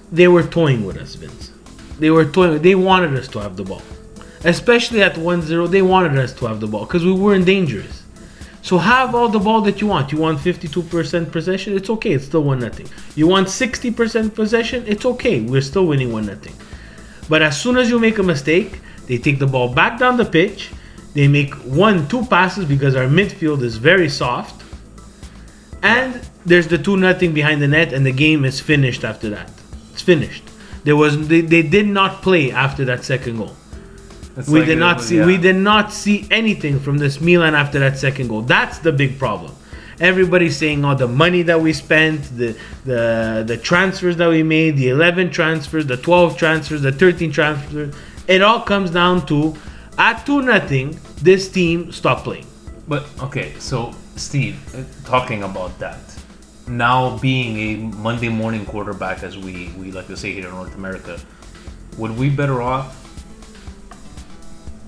They 0.10 0.30
were 0.30 0.44
toying 0.44 0.86
with 0.86 0.96
us, 0.96 1.16
Vince. 1.16 1.52
They 2.00 2.12
were 2.12 2.24
toying. 2.24 2.62
They 2.62 2.76
wanted 2.76 3.14
us 3.14 3.28
to 3.30 3.40
have 3.40 3.58
the 3.58 3.66
ball, 3.66 3.82
especially 4.44 5.02
at 5.02 5.16
1-0. 5.16 5.70
They 5.70 5.82
wanted 5.82 6.18
us 6.18 6.34
to 6.34 6.46
have 6.48 6.60
the 6.60 6.68
ball 6.68 6.86
because 6.86 7.06
we 7.06 7.14
weren't 7.14 7.46
dangerous. 7.46 8.04
So 8.62 8.80
have 8.80 9.14
all 9.14 9.30
the 9.30 9.40
ball 9.40 9.62
that 9.62 9.80
you 9.80 9.88
want. 9.88 10.12
You 10.12 10.18
want 10.18 10.40
52% 10.40 11.32
possession, 11.32 11.78
it's 11.78 11.90
okay. 11.90 12.14
It's 12.14 12.26
still 12.26 12.44
one 12.44 12.60
nothing. 12.60 12.88
You 13.16 13.28
want 13.28 13.48
60% 13.48 14.34
possession, 14.34 14.84
it's 14.88 15.06
okay. 15.06 15.42
We're 15.42 15.62
still 15.62 15.86
winning 15.86 16.12
one 16.12 16.26
nothing. 16.26 16.56
But 17.30 17.42
as 17.44 17.62
soon 17.62 17.78
as 17.78 17.90
you 17.90 18.00
make 18.00 18.18
a 18.18 18.24
mistake, 18.24 18.82
they 19.06 19.20
take 19.20 19.38
the 19.38 19.48
ball 19.48 19.74
back 19.74 20.00
down 20.00 20.18
the 20.18 20.26
pitch. 20.26 20.72
They 21.14 21.28
make 21.28 21.54
one, 21.54 22.08
two 22.08 22.26
passes 22.26 22.66
because 22.66 22.96
our 22.96 23.06
midfield 23.06 23.62
is 23.62 23.78
very 23.78 24.10
soft. 24.10 24.64
And 25.84 26.20
there's 26.46 26.68
the 26.68 26.80
two 26.80 26.98
nothing 26.98 27.34
behind 27.34 27.62
the 27.62 27.68
net, 27.68 27.94
and 27.94 28.06
the 28.06 28.12
game 28.12 28.46
is 28.46 28.60
finished 28.60 29.04
after 29.04 29.30
that. 29.30 29.52
It's 29.94 30.02
finished. 30.02 30.44
There 30.84 30.96
was 30.96 31.28
they, 31.28 31.42
they 31.42 31.62
did 31.62 31.88
not 31.88 32.22
play 32.22 32.52
after 32.52 32.86
that 32.86 33.04
second 33.04 33.38
goal. 33.38 33.56
It's 34.38 34.50
we 34.50 34.60
like 34.60 34.68
did 34.68 34.78
not 34.80 34.98
was- 34.98 35.08
see 35.08 35.18
yeah. 35.18 35.26
we 35.26 35.38
did 35.38 35.56
not 35.56 35.94
see 35.94 36.28
anything 36.30 36.80
from 36.80 36.98
this 36.98 37.22
Milan 37.22 37.56
after 37.56 37.80
that 37.80 37.98
second 37.98 38.28
goal. 38.28 38.42
That's 38.42 38.80
the 38.80 38.92
big 38.92 39.18
problem. 39.18 39.54
Everybody's 40.00 40.58
saying 40.58 40.84
all 40.84 40.96
the 40.96 41.08
money 41.08 41.42
that 41.44 41.62
we 41.62 41.72
spent, 41.72 42.24
the 42.36 42.58
the 42.84 43.44
the 43.48 43.58
transfers 43.58 44.18
that 44.18 44.30
we 44.30 44.44
made, 44.44 44.76
the 44.76 44.90
11 44.90 45.32
transfers, 45.32 45.86
the 45.86 45.96
12 45.96 46.38
transfers, 46.38 46.82
the 46.82 46.92
13 46.92 47.32
transfers. 47.32 47.96
It 48.28 48.42
all 48.42 48.60
comes 48.62 48.92
down 48.92 49.26
to 49.28 49.56
at 49.98 50.26
2 50.26 50.42
nothing, 50.42 51.00
this 51.22 51.48
team 51.50 51.94
stopped 51.94 52.26
playing. 52.26 52.46
But 52.90 53.08
okay, 53.24 53.54
so 53.60 53.96
Steve, 54.18 54.58
uh, 54.76 54.84
talking 55.08 55.44
about 55.44 55.80
that, 55.80 56.00
now 56.68 57.18
being 57.20 57.58
a 57.58 57.96
Monday 57.96 58.28
morning 58.28 58.66
quarterback, 58.66 59.24
as 59.24 59.38
we 59.38 59.72
we 59.78 59.92
like 59.94 60.08
to 60.08 60.18
say 60.18 60.34
here 60.34 60.48
in 60.50 60.52
North 60.54 60.76
America, 60.76 61.22
would 61.98 62.18
we 62.18 62.30
better 62.30 62.62
off 62.62 63.05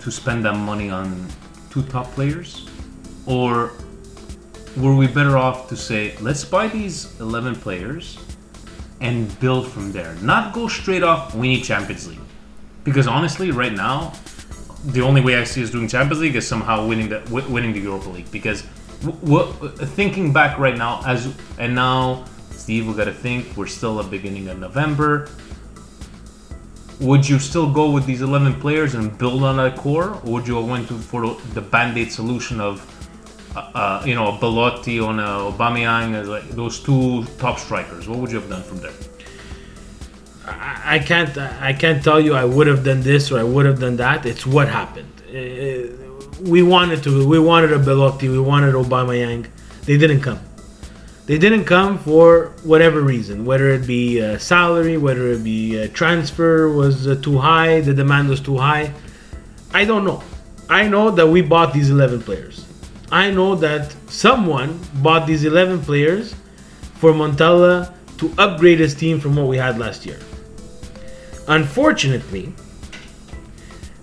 to 0.08 0.12
spend 0.12 0.46
that 0.46 0.56
money 0.56 0.90
on 0.90 1.28
two 1.70 1.84
top 1.84 2.08
players, 2.14 2.66
or 3.26 3.74
were 4.78 4.96
we 4.96 5.06
better 5.06 5.38
off 5.38 5.68
to 5.68 5.76
say 5.76 6.16
let's 6.22 6.46
buy 6.46 6.66
these 6.70 7.20
eleven 7.20 7.54
players 7.54 8.18
and 9.02 9.38
build 9.42 9.68
from 9.68 9.92
there, 9.92 10.16
not 10.22 10.54
go 10.54 10.70
straight 10.70 11.04
off 11.04 11.36
we 11.36 11.50
need 11.50 11.62
Champions 11.62 12.08
League, 12.08 12.28
because 12.86 13.06
honestly, 13.06 13.52
right 13.52 13.74
now 13.74 14.14
the 14.86 15.02
only 15.02 15.20
way 15.20 15.36
I 15.36 15.44
see 15.44 15.62
us 15.62 15.72
doing 15.72 15.90
Champions 15.90 16.22
League 16.22 16.38
is 16.38 16.48
somehow 16.48 16.88
winning 16.88 17.10
the 17.10 17.20
wi- 17.32 17.50
winning 17.50 17.74
the 17.74 17.82
Europa 17.82 18.08
League. 18.08 18.32
Because 18.32 18.62
what 19.28 19.48
thinking 20.00 20.32
back 20.32 20.58
right 20.58 20.78
now 20.78 21.02
as 21.06 21.36
and 21.60 21.76
now 21.76 22.24
Steve 22.52 22.88
we 22.88 22.94
got 22.94 23.06
to 23.06 23.14
think 23.14 23.58
we're 23.58 23.68
still 23.68 24.00
at 24.00 24.10
beginning 24.10 24.48
of 24.48 24.58
November 24.58 25.28
would 27.00 27.28
you 27.28 27.38
still 27.38 27.72
go 27.72 27.92
with 27.92 28.06
these 28.06 28.22
11 28.22 28.60
players 28.60 28.96
and 28.96 29.16
build 29.18 29.44
on 29.44 29.58
that 29.58 29.76
core 29.78 30.20
or 30.24 30.32
would 30.34 30.48
you 30.48 30.56
have 30.56 30.68
went 30.68 30.88
to 30.88 30.98
for 30.98 31.36
the 31.54 31.62
band-aid 31.62 32.12
solution 32.12 32.60
of 32.60 32.82
uh, 33.56 33.60
uh, 33.76 34.04
you 34.06 34.16
know 34.16 34.32
Belotti 34.40 35.00
on 35.00 35.20
a 35.20 35.52
Aubameyang 35.52 36.16
as 36.16 36.28
like 36.28 36.48
those 36.50 36.80
two 36.80 37.24
top 37.38 37.60
strikers 37.60 38.08
what 38.08 38.18
would 38.20 38.32
you 38.32 38.40
have 38.40 38.50
done 38.50 38.64
from 38.64 38.78
there 38.80 38.94
I 40.48 40.96
I 40.96 41.00
can't 41.00 41.38
I 41.38 41.74
can't 41.74 42.04
tell 42.04 42.20
you 42.20 42.34
I 42.34 42.46
would 42.46 42.68
have 42.68 42.84
done 42.84 43.02
this 43.02 43.32
or 43.32 43.40
I 43.40 43.44
would 43.44 43.66
have 43.66 43.80
done 43.80 43.98
that. 43.98 44.26
It's 44.26 44.46
what 44.46 44.68
happened. 44.70 45.12
Uh, 45.30 45.94
we 46.54 46.64
wanted 46.64 47.04
to 47.04 47.28
we 47.28 47.40
wanted 47.40 47.74
a 47.74 47.80
Belotti, 47.80 48.30
we 48.30 48.40
wanted 48.40 48.74
Aubameyang. 48.74 49.48
They 49.86 49.98
didn't 49.98 50.22
come. 50.22 50.40
They 51.28 51.38
didn't 51.38 51.66
come 51.66 52.00
for 52.00 52.54
whatever 52.64 53.02
reason, 53.02 53.44
whether 53.44 53.70
it 53.72 53.86
be 53.86 54.22
uh, 54.22 54.38
salary, 54.38 54.96
whether 54.96 55.28
it 55.34 55.44
be 55.44 55.78
uh, 55.78 55.90
transfer 55.94 56.72
was 56.72 57.06
uh, 57.06 57.20
too 57.22 57.38
high, 57.38 57.82
the 57.82 57.94
demand 57.94 58.30
was 58.30 58.40
too 58.40 58.58
high. 58.58 58.94
I 59.74 59.84
don't 59.84 60.06
know. 60.06 60.24
I 60.70 60.88
know 60.88 61.12
that 61.12 61.28
we 61.28 61.42
bought 61.42 61.74
these 61.74 61.90
11 61.90 62.22
players. 62.22 62.66
I 63.12 63.30
know 63.30 63.56
that 63.56 63.94
someone 64.10 64.80
bought 64.96 65.28
these 65.28 65.44
11 65.44 65.82
players 65.82 66.34
for 66.96 67.12
Montella 67.12 67.94
to 68.20 68.34
upgrade 68.38 68.80
his 68.80 68.96
team 68.96 69.20
from 69.20 69.36
what 69.36 69.48
we 69.48 69.58
had 69.58 69.78
last 69.78 70.06
year. 70.06 70.20
Unfortunately, 71.50 72.54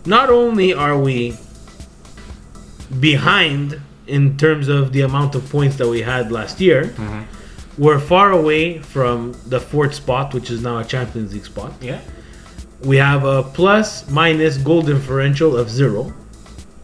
not 0.05 0.29
only 0.29 0.75
are 0.75 0.99
we 0.99 1.39
behind 3.01 3.81
in 4.07 4.37
terms 4.37 4.69
of 4.69 4.93
the 4.93 5.03
amount 5.03 5.35
of 5.35 5.49
points 5.51 5.77
that 5.77 5.89
we 5.89 6.03
had 6.03 6.31
last 6.31 6.61
year, 6.61 6.85
mm-hmm. 6.85 7.23
we're 7.83 7.99
far 7.99 8.33
away 8.33 8.79
from 8.79 9.33
the 9.47 9.61
fourth 9.61 9.95
spot, 9.95 10.35
which 10.35 10.51
is 10.51 10.63
now 10.63 10.79
a 10.79 10.85
Champions 10.85 11.33
League 11.35 11.45
spot. 11.47 11.73
yeah 11.81 12.01
We 12.85 12.97
have 12.99 13.25
a 13.25 13.43
plus 13.43 14.09
minus 14.11 14.59
goal 14.59 14.83
differential 14.83 15.57
of 15.57 15.71
zero. 15.71 16.13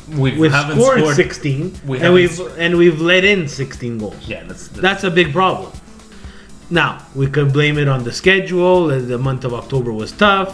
we 0.08 0.36
We've 0.38 0.50
haven't 0.50 0.78
scored, 0.80 0.98
scored 1.00 1.16
16, 1.16 1.80
we 1.86 2.00
and 2.00 2.14
we've 2.14 2.32
sc- 2.32 2.56
and 2.58 2.76
we've 2.76 3.00
let 3.00 3.24
in 3.24 3.46
16 3.48 3.98
goals. 3.98 4.16
yeah 4.26 4.42
that's, 4.44 4.68
that's, 4.68 4.80
That's 4.80 5.04
a 5.04 5.10
big 5.10 5.32
problem. 5.32 5.72
Now, 6.72 7.04
we 7.16 7.26
could 7.26 7.52
blame 7.52 7.78
it 7.78 7.88
on 7.88 8.04
the 8.04 8.12
schedule. 8.12 8.86
The 8.86 9.18
month 9.18 9.44
of 9.44 9.52
October 9.52 9.92
was 9.92 10.12
tough. 10.12 10.50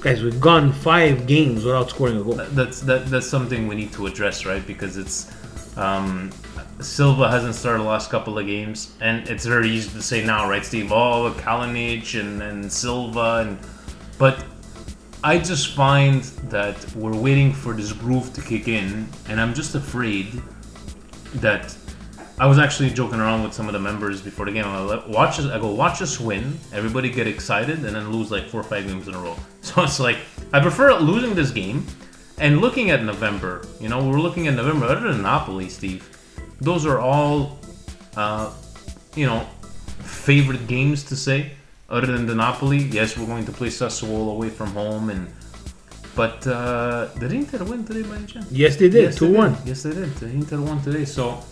Guys, 0.00 0.22
we've 0.22 0.40
gone 0.40 0.72
five 0.72 1.26
games 1.26 1.64
without 1.64 1.90
scoring 1.90 2.16
a 2.20 2.22
goal. 2.24 2.34
that's 2.34 2.80
that, 2.82 3.06
that's 3.06 3.26
something 3.28 3.66
we 3.68 3.74
need 3.74 3.92
to 3.92 4.06
address, 4.06 4.46
right? 4.46 4.64
Because 4.66 4.96
it's 4.96 5.30
um, 5.76 6.30
Silva 6.80 7.30
hasn't 7.30 7.54
started 7.54 7.82
the 7.82 7.88
last 7.88 8.10
couple 8.10 8.38
of 8.38 8.46
games, 8.46 8.94
and 9.00 9.28
it's 9.28 9.46
very 9.46 9.70
easy 9.70 9.90
to 9.90 10.02
say 10.02 10.24
now, 10.24 10.48
right, 10.48 10.64
Steve? 10.64 10.92
Oh, 10.92 11.34
Kalinic 11.38 12.18
and, 12.18 12.42
and 12.42 12.72
Silva, 12.72 13.46
and 13.46 13.58
but 14.18 14.44
I 15.24 15.38
just 15.38 15.74
find 15.74 16.22
that 16.50 16.94
we're 16.94 17.16
waiting 17.16 17.52
for 17.52 17.72
this 17.72 17.92
groove 17.92 18.32
to 18.34 18.42
kick 18.42 18.68
in, 18.68 19.08
and 19.28 19.40
I'm 19.40 19.54
just 19.54 19.74
afraid 19.74 20.42
that 21.36 21.74
I 22.38 22.46
was 22.46 22.58
actually 22.58 22.90
joking 22.90 23.20
around 23.20 23.44
with 23.44 23.52
some 23.52 23.68
of 23.68 23.72
the 23.72 23.78
members 23.78 24.20
before 24.20 24.46
the 24.46 24.52
game. 24.52 24.64
I 24.64 24.78
go, 24.78 25.04
watch 25.08 25.38
us. 25.38 25.46
I 25.46 25.58
go, 25.58 25.72
watch 25.72 26.02
us 26.02 26.18
win. 26.18 26.58
Everybody 26.72 27.08
get 27.08 27.26
excited, 27.28 27.84
and 27.84 27.94
then 27.94 28.10
lose 28.10 28.30
like 28.30 28.48
four 28.48 28.60
or 28.60 28.64
five 28.64 28.86
games 28.86 29.08
in 29.08 29.14
a 29.14 29.18
row. 29.18 29.36
So 29.62 29.84
it's 29.84 30.00
like 30.00 30.18
I 30.52 30.58
prefer 30.58 30.92
losing 30.94 31.36
this 31.36 31.52
game 31.52 31.86
and 32.38 32.60
looking 32.60 32.90
at 32.90 33.02
November. 33.04 33.66
You 33.80 33.88
know, 33.88 34.06
we're 34.06 34.20
looking 34.20 34.48
at 34.48 34.54
November. 34.54 34.86
Other 34.86 35.12
than 35.12 35.22
Napoli, 35.22 35.68
Steve, 35.68 36.08
those 36.60 36.86
are 36.86 36.98
all, 36.98 37.58
uh, 38.16 38.52
you 39.14 39.26
know, 39.26 39.46
favorite 40.00 40.66
games 40.66 41.04
to 41.04 41.16
say. 41.16 41.52
Other 41.88 42.06
than 42.06 42.26
the 42.26 42.34
Napoli, 42.34 42.78
yes, 42.78 43.18
we're 43.18 43.26
going 43.26 43.44
to 43.44 43.52
play 43.52 43.68
Sassuolo 43.68 44.32
away 44.32 44.48
from 44.48 44.70
home, 44.70 45.10
and 45.10 45.30
but 46.14 46.46
uh, 46.46 47.06
did 47.18 47.32
Inter 47.32 47.64
win 47.64 47.84
today 47.84 48.02
by 48.02 48.16
chance? 48.24 48.50
Yes, 48.50 48.76
they 48.76 48.88
did. 48.88 49.04
Yes, 49.04 49.16
2 49.16 49.32
1. 49.32 49.54
did. 49.54 49.66
Yes, 49.66 49.82
they 49.82 49.92
did. 49.92 50.14
The 50.16 50.26
Inter 50.26 50.60
won 50.60 50.80
today. 50.82 51.04
So 51.04 51.42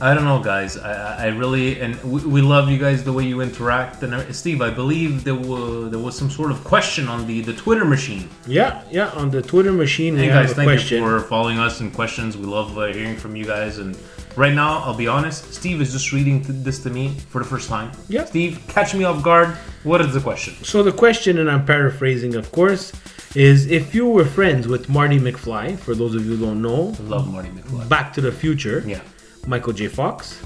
I 0.00 0.12
don't 0.12 0.24
know, 0.24 0.42
guys. 0.42 0.76
I, 0.76 1.26
I- 1.26 1.28
really 1.28 1.80
and 1.80 1.94
we, 2.02 2.20
we 2.26 2.40
love 2.42 2.68
you 2.68 2.78
guys 2.78 3.04
the 3.04 3.12
way 3.12 3.24
you 3.24 3.40
interact. 3.40 4.02
And 4.02 4.12
uh, 4.14 4.32
Steve, 4.32 4.60
I 4.60 4.70
believe 4.70 5.24
there 5.24 5.34
was 5.36 5.90
there 5.90 6.00
was 6.00 6.16
some 6.18 6.30
sort 6.30 6.50
of 6.50 6.62
question 6.64 7.08
on 7.08 7.26
the 7.26 7.40
the 7.42 7.52
Twitter 7.54 7.84
machine. 7.84 8.28
Yeah, 8.46 8.82
yeah. 8.90 9.10
On 9.10 9.30
the 9.30 9.40
Twitter 9.42 9.72
machine, 9.72 10.16
Hey 10.16 10.28
guys, 10.28 10.52
thank 10.52 10.68
question. 10.68 11.02
you 11.02 11.08
for 11.08 11.20
following 11.20 11.58
us 11.58 11.80
and 11.80 11.92
questions. 11.94 12.36
We 12.36 12.46
love 12.46 12.76
uh, 12.76 12.86
hearing 12.86 13.16
from 13.16 13.36
you 13.36 13.44
guys. 13.44 13.78
And 13.78 13.96
right 14.36 14.52
now, 14.52 14.78
I'll 14.84 14.96
be 14.96 15.06
honest, 15.06 15.54
Steve 15.54 15.80
is 15.80 15.92
just 15.92 16.12
reading 16.12 16.42
th- 16.44 16.58
this 16.64 16.82
to 16.82 16.90
me 16.90 17.10
for 17.30 17.38
the 17.38 17.48
first 17.48 17.68
time. 17.68 17.92
Yeah. 18.08 18.24
Steve, 18.24 18.60
catch 18.68 18.94
me 18.94 19.04
off 19.04 19.22
guard. 19.22 19.50
What 19.84 20.00
is 20.00 20.12
the 20.12 20.20
question? 20.20 20.54
So 20.64 20.82
the 20.82 20.92
question, 20.92 21.38
and 21.38 21.48
I'm 21.50 21.64
paraphrasing, 21.64 22.34
of 22.34 22.50
course, 22.50 22.92
is 23.36 23.70
if 23.70 23.94
you 23.94 24.06
were 24.06 24.24
friends 24.24 24.66
with 24.66 24.88
Marty 24.88 25.18
McFly, 25.20 25.78
for 25.78 25.94
those 25.94 26.14
of 26.14 26.24
you 26.26 26.36
who 26.36 26.46
don't 26.46 26.62
know, 26.62 26.94
Love 27.02 27.30
Marty 27.32 27.48
McFly. 27.50 27.88
Back 27.88 28.12
to 28.14 28.20
the 28.20 28.32
Future, 28.32 28.82
Yeah. 28.86 29.00
Michael 29.46 29.72
J. 29.72 29.88
Fox, 29.88 30.40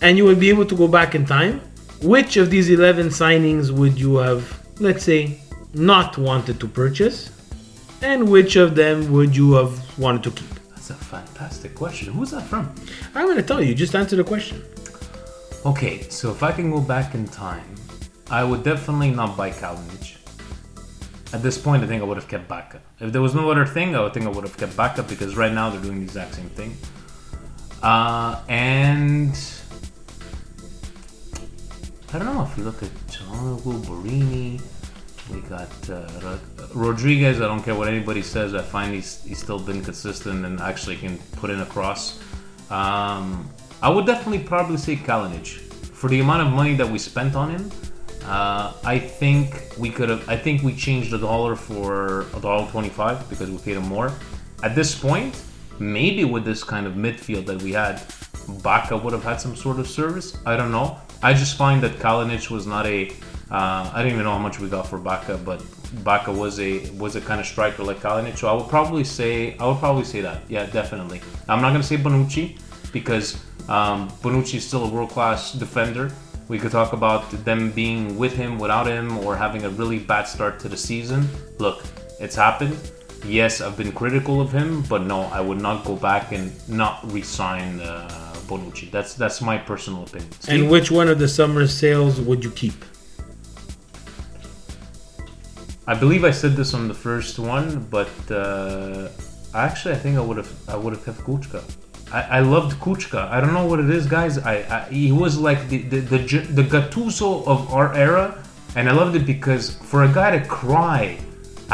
and 0.00 0.18
you 0.18 0.24
would 0.24 0.40
be 0.40 0.48
able 0.48 0.66
to 0.66 0.74
go 0.74 0.88
back 0.88 1.14
in 1.14 1.24
time, 1.24 1.60
which 2.02 2.36
of 2.36 2.50
these 2.50 2.68
11 2.68 3.08
signings 3.08 3.70
would 3.70 3.98
you 3.98 4.16
have, 4.16 4.60
let's 4.80 5.04
say, 5.04 5.38
not 5.74 6.18
wanted 6.18 6.58
to 6.60 6.68
purchase? 6.68 7.30
And 8.02 8.28
which 8.28 8.56
of 8.56 8.74
them 8.74 9.12
would 9.12 9.36
you 9.36 9.52
have 9.52 9.98
wanted 9.98 10.24
to 10.24 10.30
keep? 10.32 10.48
That's 10.70 10.90
a 10.90 10.94
fantastic 10.94 11.76
question. 11.76 12.12
Who's 12.12 12.32
that 12.32 12.42
from? 12.42 12.74
I'm 13.14 13.26
going 13.26 13.36
to 13.36 13.44
tell 13.44 13.62
you, 13.62 13.74
just 13.74 13.94
answer 13.94 14.16
the 14.16 14.24
question. 14.24 14.60
Okay, 15.64 16.02
so 16.08 16.32
if 16.32 16.42
I 16.42 16.50
can 16.50 16.72
go 16.72 16.80
back 16.80 17.14
in 17.14 17.28
time, 17.28 17.76
I 18.28 18.42
would 18.42 18.64
definitely 18.64 19.12
not 19.12 19.36
buy 19.36 19.50
Kalinic. 19.50 20.16
At 21.32 21.42
this 21.42 21.56
point, 21.56 21.84
I 21.84 21.86
think 21.86 22.02
I 22.02 22.04
would 22.04 22.16
have 22.16 22.26
kept 22.26 22.48
Bacca. 22.48 22.80
If 22.98 23.12
there 23.12 23.22
was 23.22 23.34
no 23.34 23.48
other 23.50 23.64
thing, 23.64 23.94
I 23.94 24.00
would 24.00 24.12
think 24.12 24.26
I 24.26 24.30
would 24.30 24.42
have 24.42 24.56
kept 24.56 24.76
Bacca 24.76 25.08
because 25.08 25.36
right 25.36 25.52
now 25.52 25.70
they're 25.70 25.80
doing 25.80 25.98
the 25.98 26.04
exact 26.04 26.34
same 26.34 26.48
thing. 26.50 26.76
Uh, 27.82 28.40
and 28.48 29.34
I 32.12 32.18
don't 32.18 32.26
know 32.26 32.42
if 32.44 32.56
you 32.56 32.64
look 32.64 32.82
at 32.82 32.90
Çalhanoğlu, 33.08 33.84
Borini, 33.86 34.60
we 35.32 35.40
got 35.48 35.68
uh, 35.90 36.06
Rod- 36.22 36.74
Rodriguez. 36.74 37.40
I 37.40 37.46
don't 37.46 37.62
care 37.62 37.74
what 37.74 37.88
anybody 37.88 38.22
says. 38.22 38.54
I 38.54 38.62
find 38.62 38.94
he's 38.94 39.22
he's 39.24 39.38
still 39.38 39.58
been 39.58 39.82
consistent 39.82 40.44
and 40.44 40.60
actually 40.60 40.96
can 40.96 41.18
put 41.40 41.50
in 41.50 41.60
a 41.60 41.66
cross. 41.66 42.20
Um, 42.70 43.48
I 43.82 43.88
would 43.88 44.06
definitely 44.06 44.44
probably 44.44 44.76
say 44.76 44.96
Kalinic 44.96 45.46
for 46.00 46.08
the 46.08 46.20
amount 46.20 46.42
of 46.46 46.52
money 46.52 46.74
that 46.74 46.88
we 46.88 46.98
spent 46.98 47.34
on 47.34 47.50
him. 47.50 47.70
Uh, 48.24 48.72
I 48.84 48.98
think 48.98 49.74
we 49.76 49.90
could 49.90 50.08
have. 50.08 50.28
I 50.28 50.36
think 50.36 50.62
we 50.62 50.74
changed 50.74 51.10
the 51.10 51.18
dollar 51.18 51.56
for 51.56 52.26
a 52.36 52.40
dollar 52.40 52.70
twenty-five 52.70 53.28
because 53.28 53.50
we 53.50 53.58
paid 53.58 53.76
him 53.76 53.88
more. 53.88 54.12
At 54.62 54.74
this 54.76 54.94
point, 54.94 55.34
maybe 55.78 56.24
with 56.24 56.44
this 56.44 56.62
kind 56.64 56.86
of 56.86 56.94
midfield 56.94 57.46
that 57.46 57.62
we 57.62 57.72
had, 57.72 57.96
Bacca 58.62 59.02
would 59.02 59.12
have 59.12 59.24
had 59.24 59.40
some 59.40 59.56
sort 59.56 59.78
of 59.78 59.86
service. 59.86 60.36
I 60.46 60.56
don't 60.56 60.72
know. 60.72 60.98
I 61.22 61.34
just 61.34 61.56
find 61.56 61.82
that 61.82 61.92
Kalinic 61.92 62.50
was 62.50 62.66
not 62.66 62.86
a. 62.86 63.10
Uh, 63.50 63.90
I 63.92 64.02
don't 64.02 64.12
even 64.12 64.24
know 64.24 64.32
how 64.32 64.38
much 64.38 64.58
we 64.58 64.68
got 64.68 64.86
for 64.86 64.98
Bacca, 64.98 65.44
but 65.44 65.60
Bacca 66.04 66.36
was 66.36 66.58
a 66.58 66.88
was 66.92 67.16
a 67.16 67.20
kind 67.20 67.40
of 67.40 67.46
striker 67.46 67.84
like 67.84 67.98
Kalinic. 67.98 68.38
So 68.38 68.48
I 68.48 68.52
would 68.52 68.68
probably 68.68 69.04
say 69.04 69.56
I 69.58 69.66
would 69.66 69.78
probably 69.78 70.04
say 70.04 70.20
that. 70.22 70.42
Yeah, 70.48 70.66
definitely. 70.66 71.20
I'm 71.48 71.60
not 71.60 71.70
gonna 71.70 71.82
say 71.82 71.96
Bonucci 71.96 72.58
because 72.92 73.34
um, 73.68 74.08
Bonucci 74.22 74.54
is 74.54 74.66
still 74.66 74.84
a 74.84 74.88
world 74.88 75.10
class 75.10 75.52
defender. 75.52 76.10
We 76.48 76.58
could 76.58 76.72
talk 76.72 76.92
about 76.92 77.30
them 77.44 77.70
being 77.70 78.18
with 78.18 78.34
him, 78.34 78.58
without 78.58 78.86
him, 78.86 79.16
or 79.18 79.36
having 79.36 79.64
a 79.64 79.70
really 79.70 79.98
bad 79.98 80.24
start 80.24 80.58
to 80.60 80.68
the 80.68 80.76
season. 80.76 81.28
Look, 81.58 81.84
it's 82.20 82.34
happened. 82.34 82.76
Yes, 83.24 83.60
I've 83.60 83.76
been 83.76 83.92
critical 83.92 84.40
of 84.40 84.50
him, 84.50 84.82
but 84.88 85.02
no, 85.02 85.22
I 85.22 85.40
would 85.40 85.60
not 85.60 85.84
go 85.84 85.94
back 85.94 86.32
and 86.32 86.50
not 86.68 87.00
re-sign 87.12 87.80
uh, 87.80 88.08
Bonucci. 88.48 88.90
That's 88.90 89.14
that's 89.14 89.40
my 89.40 89.56
personal 89.58 90.02
opinion. 90.02 90.30
And 90.48 90.68
which 90.68 90.90
one 90.90 91.08
of 91.08 91.18
the 91.18 91.28
summer 91.28 91.66
sales 91.68 92.20
would 92.20 92.42
you 92.42 92.50
keep? 92.50 92.84
I 95.86 95.94
believe 95.94 96.24
I 96.24 96.32
said 96.32 96.52
this 96.56 96.74
on 96.74 96.88
the 96.88 96.94
first 96.94 97.38
one, 97.38 97.86
but 97.90 98.10
uh, 98.30 99.08
actually, 99.54 99.94
I 99.94 99.98
think 99.98 100.16
I 100.16 100.20
would 100.20 100.36
have 100.36 100.52
I 100.68 100.76
would 100.76 100.92
have 100.92 101.04
kept 101.04 101.18
Kucka. 101.18 101.62
I, 102.12 102.38
I 102.38 102.40
loved 102.40 102.78
Kucka. 102.80 103.28
I 103.30 103.40
don't 103.40 103.52
know 103.52 103.66
what 103.66 103.78
it 103.78 103.90
is, 103.90 104.06
guys. 104.06 104.38
I, 104.38 104.54
I 104.76 104.88
he 104.90 105.12
was 105.12 105.38
like 105.38 105.68
the 105.68 105.78
the, 105.82 106.00
the 106.00 106.18
the 106.58 106.62
Gattuso 106.64 107.46
of 107.46 107.72
our 107.72 107.94
era, 107.94 108.42
and 108.74 108.88
I 108.88 108.92
loved 108.92 109.14
it 109.14 109.26
because 109.26 109.76
for 109.76 110.02
a 110.02 110.12
guy 110.12 110.36
to 110.36 110.44
cry 110.46 111.18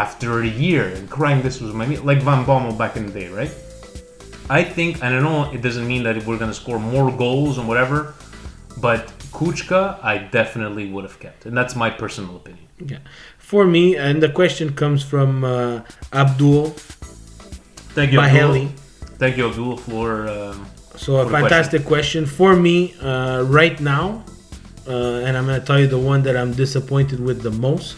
after 0.04 0.30
a 0.42 0.52
year 0.64 0.84
and 0.96 1.04
crying 1.16 1.40
this 1.46 1.56
was 1.60 1.72
my 1.80 1.86
like 2.10 2.20
Van 2.28 2.44
Bommel 2.48 2.76
back 2.82 2.96
in 2.98 3.02
the 3.06 3.14
day, 3.20 3.28
right? 3.40 3.52
I 4.58 4.62
think, 4.76 4.90
and 5.02 5.10
I 5.16 5.20
know 5.26 5.38
it 5.56 5.60
doesn't 5.66 5.86
mean 5.92 6.02
that 6.04 6.14
we're 6.26 6.40
gonna 6.42 6.60
score 6.62 6.78
more 6.78 7.08
goals 7.24 7.58
and 7.58 7.66
whatever, 7.70 7.98
but 8.86 9.02
Kucka, 9.36 9.82
I 10.12 10.14
definitely 10.38 10.84
would 10.92 11.04
have 11.08 11.18
kept, 11.24 11.40
and 11.46 11.54
that's 11.58 11.74
my 11.84 11.90
personal 11.90 12.36
opinion. 12.36 12.66
Yeah. 12.92 12.98
For 13.38 13.62
me, 13.66 13.84
and 13.96 14.22
the 14.22 14.30
question 14.40 14.66
comes 14.82 15.00
from 15.02 15.30
uh, 15.44 15.82
Abdul 16.12 16.64
Thank 17.96 18.12
you, 18.12 18.20
Baheli. 18.20 18.64
Abdul. 18.66 19.18
Thank 19.22 19.36
you, 19.38 19.48
Abdul, 19.48 19.76
for. 19.88 20.28
Um, 20.28 20.66
So 21.06 21.10
a 21.16 21.24
For 21.24 21.30
fantastic 21.38 21.82
question. 21.94 22.20
For 22.26 22.52
me, 22.66 22.76
uh, 23.10 23.42
right 23.60 23.78
now, 23.94 24.06
uh, 24.86 25.24
and 25.24 25.32
I'm 25.36 25.46
gonna 25.48 25.66
tell 25.70 25.80
you 25.82 25.88
the 25.98 26.02
one 26.12 26.20
that 26.26 26.36
I'm 26.40 26.52
disappointed 26.64 27.18
with 27.28 27.38
the 27.48 27.54
most. 27.68 27.96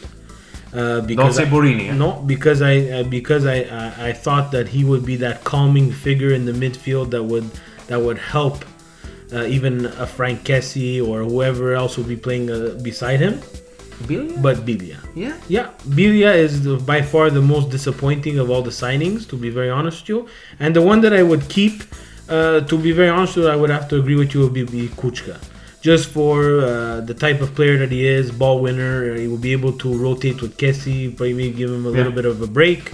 Uh, 0.73 1.01
because 1.01 1.37
say 1.37 1.47
Borini? 1.47 1.93
No, 1.97 2.23
because 2.27 2.63
I 2.63 2.77
uh, 2.79 3.03
because 3.03 3.45
I, 3.45 3.63
I 3.63 4.09
I 4.09 4.13
thought 4.13 4.53
that 4.53 4.69
he 4.69 4.85
would 4.85 5.05
be 5.05 5.17
that 5.17 5.43
calming 5.43 5.91
figure 5.91 6.33
in 6.33 6.45
the 6.45 6.53
midfield 6.53 7.11
that 7.11 7.25
would 7.25 7.51
that 7.89 8.01
would 8.01 8.19
help 8.19 8.65
uh, 9.33 9.45
even 9.45 9.87
a 9.87 10.07
Frank 10.07 10.45
Kessie 10.45 11.05
or 11.07 11.25
whoever 11.25 11.75
else 11.75 11.97
would 11.97 12.09
be 12.09 12.17
playing 12.17 12.51
uh, 12.51 12.79
beside 12.83 13.21
him. 13.21 13.41
Biglia? 14.05 14.41
But 14.41 14.57
Biglia. 14.65 14.99
yeah. 15.15 15.37
Yeah, 15.49 15.71
Biglia 15.89 16.35
is 16.35 16.65
the, 16.65 16.77
by 16.77 17.03
far 17.03 17.31
the 17.31 17.43
most 17.43 17.71
disappointing 17.71 18.39
of 18.39 18.51
all 18.51 18.63
the 18.63 18.71
signings, 18.71 19.29
to 19.29 19.37
be 19.37 19.51
very 19.51 19.71
honest 19.71 20.03
with 20.03 20.09
you. 20.09 20.29
And 20.59 20.75
the 20.75 20.83
one 20.83 21.01
that 21.03 21.13
I 21.13 21.23
would 21.23 21.49
keep, 21.49 21.83
uh, 22.29 22.61
to 22.61 22.79
be 22.79 22.93
very 22.93 23.11
honest 23.11 23.37
with 23.37 23.45
you, 23.45 23.51
I 23.51 23.57
would 23.57 23.71
have 23.71 23.89
to 23.89 23.99
agree 23.99 24.17
with 24.17 24.33
you, 24.35 24.41
would 24.41 24.55
be, 24.55 24.65
be 24.65 24.89
Kucka. 24.89 25.39
Just 25.81 26.11
for 26.11 26.61
uh, 26.61 27.01
the 27.01 27.15
type 27.15 27.41
of 27.41 27.55
player 27.55 27.79
that 27.79 27.91
he 27.91 28.07
is, 28.07 28.31
ball 28.31 28.61
winner, 28.61 29.15
he 29.15 29.27
will 29.27 29.39
be 29.39 29.53
able 29.53 29.73
to 29.79 29.97
rotate 29.97 30.43
with 30.43 30.59
Kessie, 30.59 31.19
maybe 31.19 31.51
give 31.51 31.71
him 31.71 31.87
a 31.87 31.89
little 31.89 32.13
bit 32.13 32.27
of 32.27 32.43
a 32.43 32.47
break. 32.47 32.93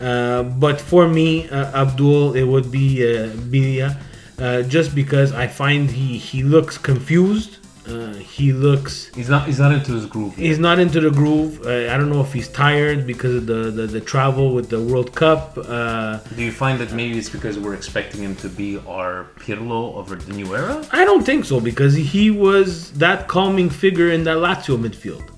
Uh, 0.00 0.42
but 0.42 0.80
for 0.80 1.08
me, 1.08 1.48
uh, 1.48 1.82
Abdul, 1.82 2.34
it 2.34 2.42
would 2.42 2.70
be 2.70 3.02
uh, 3.02 3.28
Biglia, 3.52 3.96
uh, 4.38 4.62
just 4.62 4.94
because 4.94 5.32
I 5.32 5.46
find 5.46 5.88
he, 5.90 6.18
he 6.18 6.42
looks 6.42 6.76
confused. 6.78 7.58
Uh, 7.88 8.14
he 8.14 8.52
looks 8.52 9.06
He's 9.14 9.28
not. 9.28 9.46
He's 9.46 9.60
not 9.60 9.70
into 9.72 9.92
his 9.92 10.06
groove. 10.06 10.36
Yet. 10.36 10.46
He's 10.46 10.58
not 10.58 10.80
into 10.80 11.00
the 11.00 11.10
groove. 11.10 11.64
Uh, 11.64 11.92
I 11.92 11.96
don't 11.96 12.10
know 12.10 12.20
if 12.20 12.32
he's 12.32 12.48
tired 12.48 13.06
because 13.06 13.34
of 13.36 13.46
the, 13.46 13.70
the, 13.70 13.86
the 13.86 14.00
travel 14.00 14.52
with 14.54 14.68
the 14.70 14.80
World 14.80 15.14
Cup. 15.14 15.56
Uh, 15.56 16.18
Do 16.34 16.42
you 16.42 16.50
find 16.50 16.80
that 16.80 16.92
maybe 16.92 17.16
it's 17.16 17.28
because 17.28 17.58
we're 17.58 17.74
expecting 17.74 18.22
him 18.22 18.34
to 18.36 18.48
be 18.48 18.78
our 18.88 19.28
Pirlo 19.38 19.94
over 19.94 20.16
the 20.16 20.32
new 20.32 20.56
era? 20.56 20.84
I 20.90 21.04
don't 21.04 21.24
think 21.24 21.44
so 21.44 21.60
because 21.60 21.94
he 21.94 22.30
was 22.32 22.90
that 22.94 23.28
calming 23.28 23.70
figure 23.70 24.10
in 24.10 24.24
that 24.24 24.38
Lazio 24.38 24.76
midfield. 24.76 25.30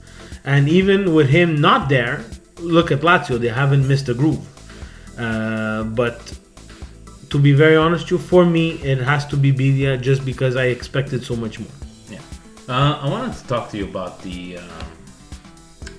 And 0.45 0.69
even 0.71 1.15
with 1.15 1.29
him 1.29 1.61
not 1.61 1.91
there, 1.91 2.25
look 2.61 2.91
at 2.91 3.01
Lazio, 3.01 3.39
they 3.39 3.49
haven't 3.49 3.87
missed 3.87 4.09
a 4.09 4.15
groove. 4.15 4.47
Uh, 5.19 5.85
but 5.85 6.39
to 7.29 7.39
be 7.39 7.53
very 7.53 7.77
honest 7.77 8.11
with 8.11 8.23
you, 8.23 8.27
for 8.27 8.47
me, 8.47 8.71
it 8.83 8.99
has 8.99 9.27
to 9.27 9.37
be 9.37 9.53
Biglia 9.53 10.01
just 10.01 10.25
because 10.25 10.57
I 10.57 10.67
expected 10.67 11.23
so 11.23 11.37
much 11.37 11.59
more. 11.59 11.69
Uh, 12.69 13.01
I 13.01 13.09
wanted 13.09 13.35
to 13.35 13.47
talk 13.47 13.71
to 13.71 13.79
you 13.79 13.85
about 13.85 14.21
the 14.21 14.59
um, 14.59 14.69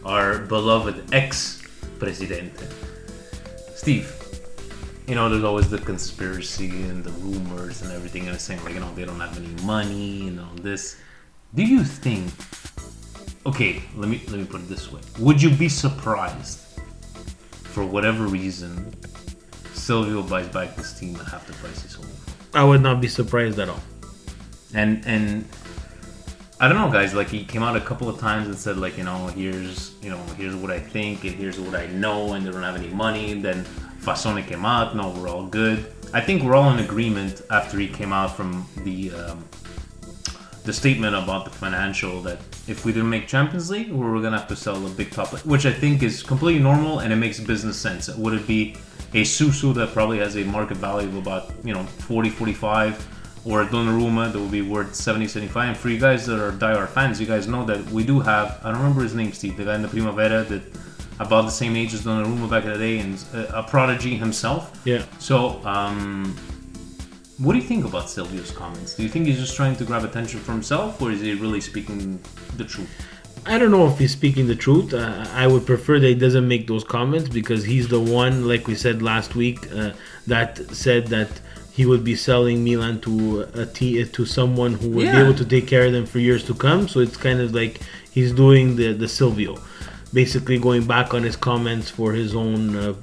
our 0.05 0.37
beloved 0.37 1.11
ex 1.15 1.63
presidente, 1.97 2.67
Steve. 3.73 4.13
You 5.07 5.15
know, 5.15 5.29
there's 5.29 5.43
always 5.43 5.67
the 5.71 5.79
conspiracy 5.79 6.69
and 6.83 7.03
the 7.03 7.09
rumors 7.25 7.81
and 7.81 7.91
everything, 7.91 8.27
and 8.27 8.39
saying 8.39 8.63
like, 8.63 8.75
you 8.75 8.79
know, 8.79 8.93
they 8.93 9.03
don't 9.03 9.19
have 9.19 9.35
any 9.35 9.49
money 9.63 10.27
and 10.27 10.39
all 10.39 10.53
this. 10.61 10.97
Do 11.55 11.63
you 11.63 11.83
think? 11.83 12.29
Okay, 13.47 13.81
let 13.95 14.07
me 14.07 14.21
let 14.27 14.39
me 14.39 14.45
put 14.45 14.61
it 14.61 14.69
this 14.69 14.91
way: 14.91 15.01
Would 15.17 15.41
you 15.41 15.49
be 15.49 15.69
surprised, 15.69 16.59
for 17.63 17.83
whatever 17.83 18.27
reason, 18.27 18.93
Silvio 19.73 20.21
buys 20.21 20.47
back 20.49 20.75
this 20.75 20.93
team 20.93 21.15
at 21.15 21.25
half 21.25 21.47
the 21.47 21.53
price 21.53 21.81
he 21.81 21.89
sold? 21.89 22.05
I 22.53 22.63
would 22.63 22.81
not 22.81 23.01
be 23.01 23.07
surprised 23.07 23.57
at 23.57 23.69
all. 23.69 23.81
and 24.75 25.03
and 25.07 25.49
I 26.61 26.67
don't 26.67 26.77
know, 26.77 26.91
guys. 26.91 27.13
Like 27.13 27.29
he 27.29 27.45
came 27.45 27.63
out 27.63 27.77
a 27.77 27.81
couple 27.81 28.09
of 28.09 28.19
times 28.19 28.47
and 28.47 28.57
said, 28.57 28.77
like, 28.77 28.97
you 28.97 29.05
know, 29.05 29.27
here's 29.27 29.95
you 30.01 30.09
know, 30.09 30.21
here's 30.37 30.55
what 30.55 30.71
I 30.71 30.79
think 30.79 31.23
and 31.23 31.33
here's 31.33 31.59
what 31.59 31.73
I 31.73 31.87
know, 31.87 32.33
and 32.33 32.45
they 32.45 32.51
don't 32.51 32.63
have 32.63 32.75
any 32.75 32.89
money. 32.89 33.31
And 33.31 33.43
then 33.43 33.63
Fassone 34.01 34.45
came 34.45 34.65
out. 34.65 34.95
No, 34.95 35.09
we're 35.11 35.29
all 35.29 35.45
good. 35.45 35.93
I 36.13 36.19
think 36.19 36.43
we're 36.43 36.55
all 36.55 36.69
in 36.71 36.79
agreement 36.79 37.43
after 37.49 37.79
he 37.79 37.87
came 37.87 38.11
out 38.11 38.35
from 38.35 38.67
the 38.83 39.11
um, 39.11 39.45
the 40.65 40.73
statement 40.73 41.15
about 41.15 41.45
the 41.45 41.51
financial 41.51 42.21
that 42.23 42.39
if 42.67 42.83
we 42.83 42.91
didn't 42.91 43.09
make 43.09 43.27
Champions 43.27 43.69
League, 43.69 43.89
we 43.89 44.05
were 44.05 44.21
gonna 44.21 44.37
have 44.37 44.47
to 44.49 44.55
sell 44.55 44.85
a 44.85 44.89
big 44.89 45.11
top, 45.11 45.29
which 45.45 45.65
I 45.65 45.71
think 45.71 46.03
is 46.03 46.21
completely 46.21 46.61
normal 46.61 46.99
and 46.99 47.13
it 47.13 47.15
makes 47.15 47.39
business 47.39 47.77
sense. 47.77 48.09
Would 48.09 48.33
it 48.33 48.45
be 48.45 48.75
a 49.13 49.23
Suso 49.23 49.73
that 49.73 49.93
probably 49.93 50.19
has 50.19 50.35
a 50.35 50.43
market 50.43 50.77
value 50.77 51.07
of 51.07 51.15
about 51.15 51.51
you 51.63 51.73
know 51.73 51.83
40, 51.83 52.29
45, 52.29 53.18
or 53.45 53.63
Donnarumma 53.65 54.31
that 54.31 54.39
will 54.39 54.47
be 54.47 54.61
worth 54.61 54.95
70, 54.95 55.27
75? 55.27 55.69
And 55.69 55.77
for 55.77 55.89
you 55.89 55.99
guys 55.99 56.25
that 56.25 56.39
are 56.39 56.51
diehard 56.51 56.89
fans, 56.89 57.19
you 57.19 57.27
guys 57.27 57.47
know 57.47 57.65
that 57.65 57.83
we 57.91 58.03
do 58.03 58.19
have 58.19 58.59
I 58.63 58.71
don't 58.71 58.81
remember 58.81 59.03
his 59.03 59.15
name, 59.15 59.31
Steve, 59.31 59.57
the 59.57 59.65
guy 59.65 59.75
in 59.75 59.81
the 59.81 59.87
Primavera 59.87 60.43
that 60.43 60.61
about 61.19 61.45
the 61.45 61.51
same 61.51 61.75
age 61.75 61.93
as 61.93 62.05
Donnarumma 62.05 62.49
back 62.49 62.63
in 62.63 62.71
the 62.71 62.77
day 62.77 62.99
and 62.99 63.23
a, 63.33 63.59
a 63.59 63.63
prodigy 63.63 64.15
himself. 64.15 64.81
Yeah. 64.85 65.03
So, 65.19 65.61
um, 65.65 66.35
what 67.37 67.53
do 67.53 67.59
you 67.59 67.65
think 67.65 67.85
about 67.85 68.09
Silvio's 68.09 68.51
comments? 68.51 68.95
Do 68.95 69.03
you 69.03 69.09
think 69.09 69.25
he's 69.25 69.39
just 69.39 69.55
trying 69.55 69.75
to 69.77 69.85
grab 69.85 70.03
attention 70.03 70.39
for 70.41 70.51
himself, 70.51 71.01
or 71.01 71.11
is 71.11 71.21
he 71.21 71.33
really 71.33 71.61
speaking 71.61 72.19
the 72.57 72.65
truth? 72.65 72.89
I 73.45 73.57
don't 73.57 73.71
know 73.71 73.87
if 73.87 73.97
he's 73.97 74.11
speaking 74.11 74.47
the 74.47 74.55
truth. 74.55 74.93
Uh, 74.93 75.25
I 75.33 75.47
would 75.47 75.65
prefer 75.65 75.99
that 75.99 76.07
he 76.07 76.15
doesn't 76.15 76.47
make 76.47 76.67
those 76.67 76.83
comments 76.83 77.29
because 77.29 77.63
he's 77.63 77.87
the 77.87 77.99
one, 77.99 78.47
like 78.47 78.67
we 78.67 78.75
said 78.75 79.01
last 79.01 79.35
week, 79.35 79.71
uh, 79.73 79.93
that 80.27 80.57
said 80.75 81.07
that 81.07 81.29
he 81.79 81.85
would 81.85 82.03
be 82.03 82.13
selling 82.29 82.57
Milan 82.67 82.99
to 83.07 83.13
a 83.63 83.65
t- 83.65 84.03
to 84.17 84.25
someone 84.25 84.73
who 84.79 84.89
would 84.95 85.09
be 85.15 85.19
able 85.25 85.37
to 85.43 85.45
take 85.53 85.65
care 85.73 85.85
of 85.87 85.93
them 85.97 86.05
for 86.11 86.19
years 86.19 86.43
to 86.49 86.53
come. 86.65 86.81
So 86.91 86.99
it's 87.05 87.15
kind 87.27 87.39
of 87.39 87.49
like 87.61 87.73
he's 88.15 88.31
doing 88.43 88.65
the 88.79 88.87
the 89.03 89.07
Silvio, 89.07 89.53
basically 90.21 90.57
going 90.67 90.83
back 90.93 91.07
on 91.17 91.21
his 91.29 91.37
comments 91.49 91.87
for 91.97 92.09
his 92.21 92.31
own. 92.45 92.61
Uh, 92.83 92.95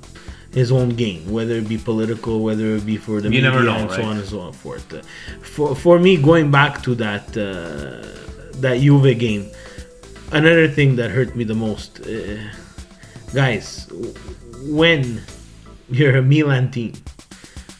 his 0.60 0.70
own 0.78 0.90
gain, 1.02 1.20
whether 1.36 1.54
it 1.62 1.68
be 1.68 1.78
political, 1.90 2.34
whether 2.48 2.68
it 2.76 2.84
be 2.92 2.96
for 3.06 3.16
the 3.20 3.28
You 3.28 3.42
media 3.42 3.62
know, 3.68 3.76
and 3.82 3.90
so 3.98 4.02
on 4.10 4.16
and 4.20 4.28
so 4.34 4.40
forth. 4.64 4.86
For 5.54 5.68
for 5.84 5.96
me, 6.06 6.12
going 6.30 6.48
back 6.50 6.72
to 6.86 6.92
that 7.04 7.24
uh, 7.36 7.46
that 8.64 8.76
Juve 8.84 9.12
game, 9.26 9.44
another 10.40 10.66
thing 10.76 10.96
that 10.98 11.08
hurt 11.16 11.30
me 11.38 11.44
the 11.52 11.58
most, 11.68 11.90
uh, 12.00 12.38
guys, 13.40 13.66
when 14.80 15.02
you're 15.96 16.16
a 16.16 16.26
Milan 16.32 16.70
team, 16.76 16.92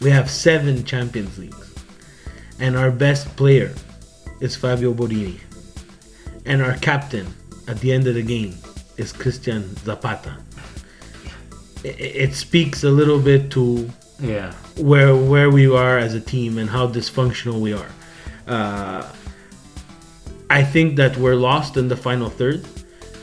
we 0.00 0.10
have 0.10 0.30
seven 0.30 0.84
Champions 0.84 1.38
Leagues, 1.38 1.74
and 2.60 2.76
our 2.76 2.90
best 2.90 3.34
player 3.36 3.74
is 4.40 4.54
Fabio 4.56 4.92
Borini, 4.92 5.38
and 6.44 6.62
our 6.62 6.74
captain 6.76 7.26
at 7.68 7.80
the 7.80 7.92
end 7.92 8.06
of 8.06 8.14
the 8.14 8.22
game 8.22 8.54
is 8.96 9.12
Christian 9.12 9.74
Zapata. 9.84 10.36
I- 11.84 11.88
i- 11.88 12.14
It 12.24 12.34
speaks 12.34 12.84
a 12.84 12.90
little 12.90 13.18
bit 13.18 13.50
to 13.52 13.90
Yeah. 14.20 14.52
where 14.76 15.14
where 15.14 15.50
we 15.50 15.66
are 15.68 15.98
as 15.98 16.14
a 16.14 16.20
team 16.20 16.58
and 16.58 16.70
how 16.70 16.86
dysfunctional 16.88 17.60
we 17.60 17.72
are. 17.72 17.90
Uh, 18.46 19.02
I 20.48 20.62
think 20.62 20.96
that 20.96 21.16
we're 21.16 21.34
lost 21.34 21.76
in 21.76 21.88
the 21.88 21.96
final 21.96 22.30
third. 22.30 22.64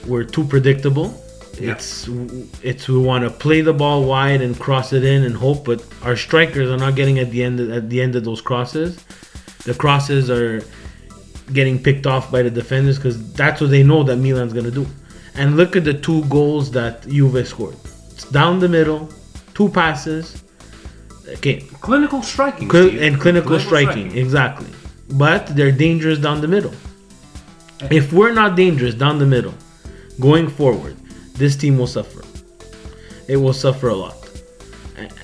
We're 0.06 0.26
too 0.26 0.44
predictable. 0.44 1.23
It's 1.58 2.08
it's 2.64 2.88
we 2.88 2.98
want 2.98 3.24
to 3.24 3.30
play 3.30 3.62
the 3.62 3.74
ball 3.74 4.06
wide 4.06 4.42
and 4.42 4.60
cross 4.60 4.92
it 4.92 5.04
in 5.04 5.24
and 5.24 5.36
hope, 5.36 5.66
but 5.66 5.86
our 6.02 6.16
strikers 6.16 6.70
are 6.70 6.78
not 6.78 6.96
getting 6.96 7.20
at 7.20 7.30
the 7.32 7.44
end 7.44 7.60
at 7.60 7.90
the 7.90 8.02
end 8.02 8.16
of 8.16 8.24
those 8.24 8.42
crosses. 8.42 9.04
The 9.66 9.74
crosses 9.74 10.30
are 10.30 10.64
getting 11.52 11.82
picked 11.82 12.08
off 12.08 12.32
by 12.32 12.42
the 12.42 12.50
defenders 12.50 12.98
because 12.98 13.34
that's 13.34 13.62
what 13.62 13.70
they 13.70 13.84
know 13.84 14.04
that 14.04 14.18
Milan's 14.18 14.54
gonna 14.54 14.72
do. 14.72 14.88
And 15.36 15.56
look 15.56 15.76
at 15.76 15.84
the 15.84 15.94
two 15.94 16.24
goals 16.26 16.72
that 16.72 17.08
Juve 17.08 17.48
scored. 17.48 17.76
It's 18.12 18.30
down 18.30 18.60
the 18.60 18.70
middle, 18.70 19.10
two 19.54 19.70
passes. 19.70 20.44
Okay, 21.28 21.62
Clinical 21.82 22.22
striking. 22.22 22.70
Cl- 22.70 23.00
and 23.00 23.20
clinical, 23.20 23.60
striking, 23.60 24.16
exactly. 24.18 24.68
But 25.12 25.48
they're 25.48 25.72
dangerous 25.72 26.20
down 26.20 26.42
the 26.42 26.48
middle. 26.48 26.74
If 27.90 28.14
we're 28.14 28.34
not 28.34 28.56
dangerous 28.56 28.94
down 28.96 29.20
the 29.20 29.26
middle, 29.26 29.54
going 30.20 30.48
forward, 30.50 30.98
this 31.34 31.56
team 31.56 31.78
will 31.78 31.88
suffer. 31.88 32.24
It 33.28 33.38
will 33.38 33.54
suffer 33.54 33.90
a 33.90 33.96
lot. 33.96 34.18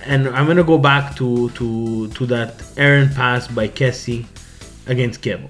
And 0.06 0.28
I'm 0.30 0.48
gonna 0.48 0.64
go 0.64 0.78
back 0.78 1.16
to 1.18 1.50
to 1.52 2.08
to 2.10 2.26
that 2.28 2.64
errant 2.78 3.14
pass 3.16 3.48
by 3.48 3.68
Kessie 3.68 4.26
against 4.88 5.22
Chievo. 5.22 5.50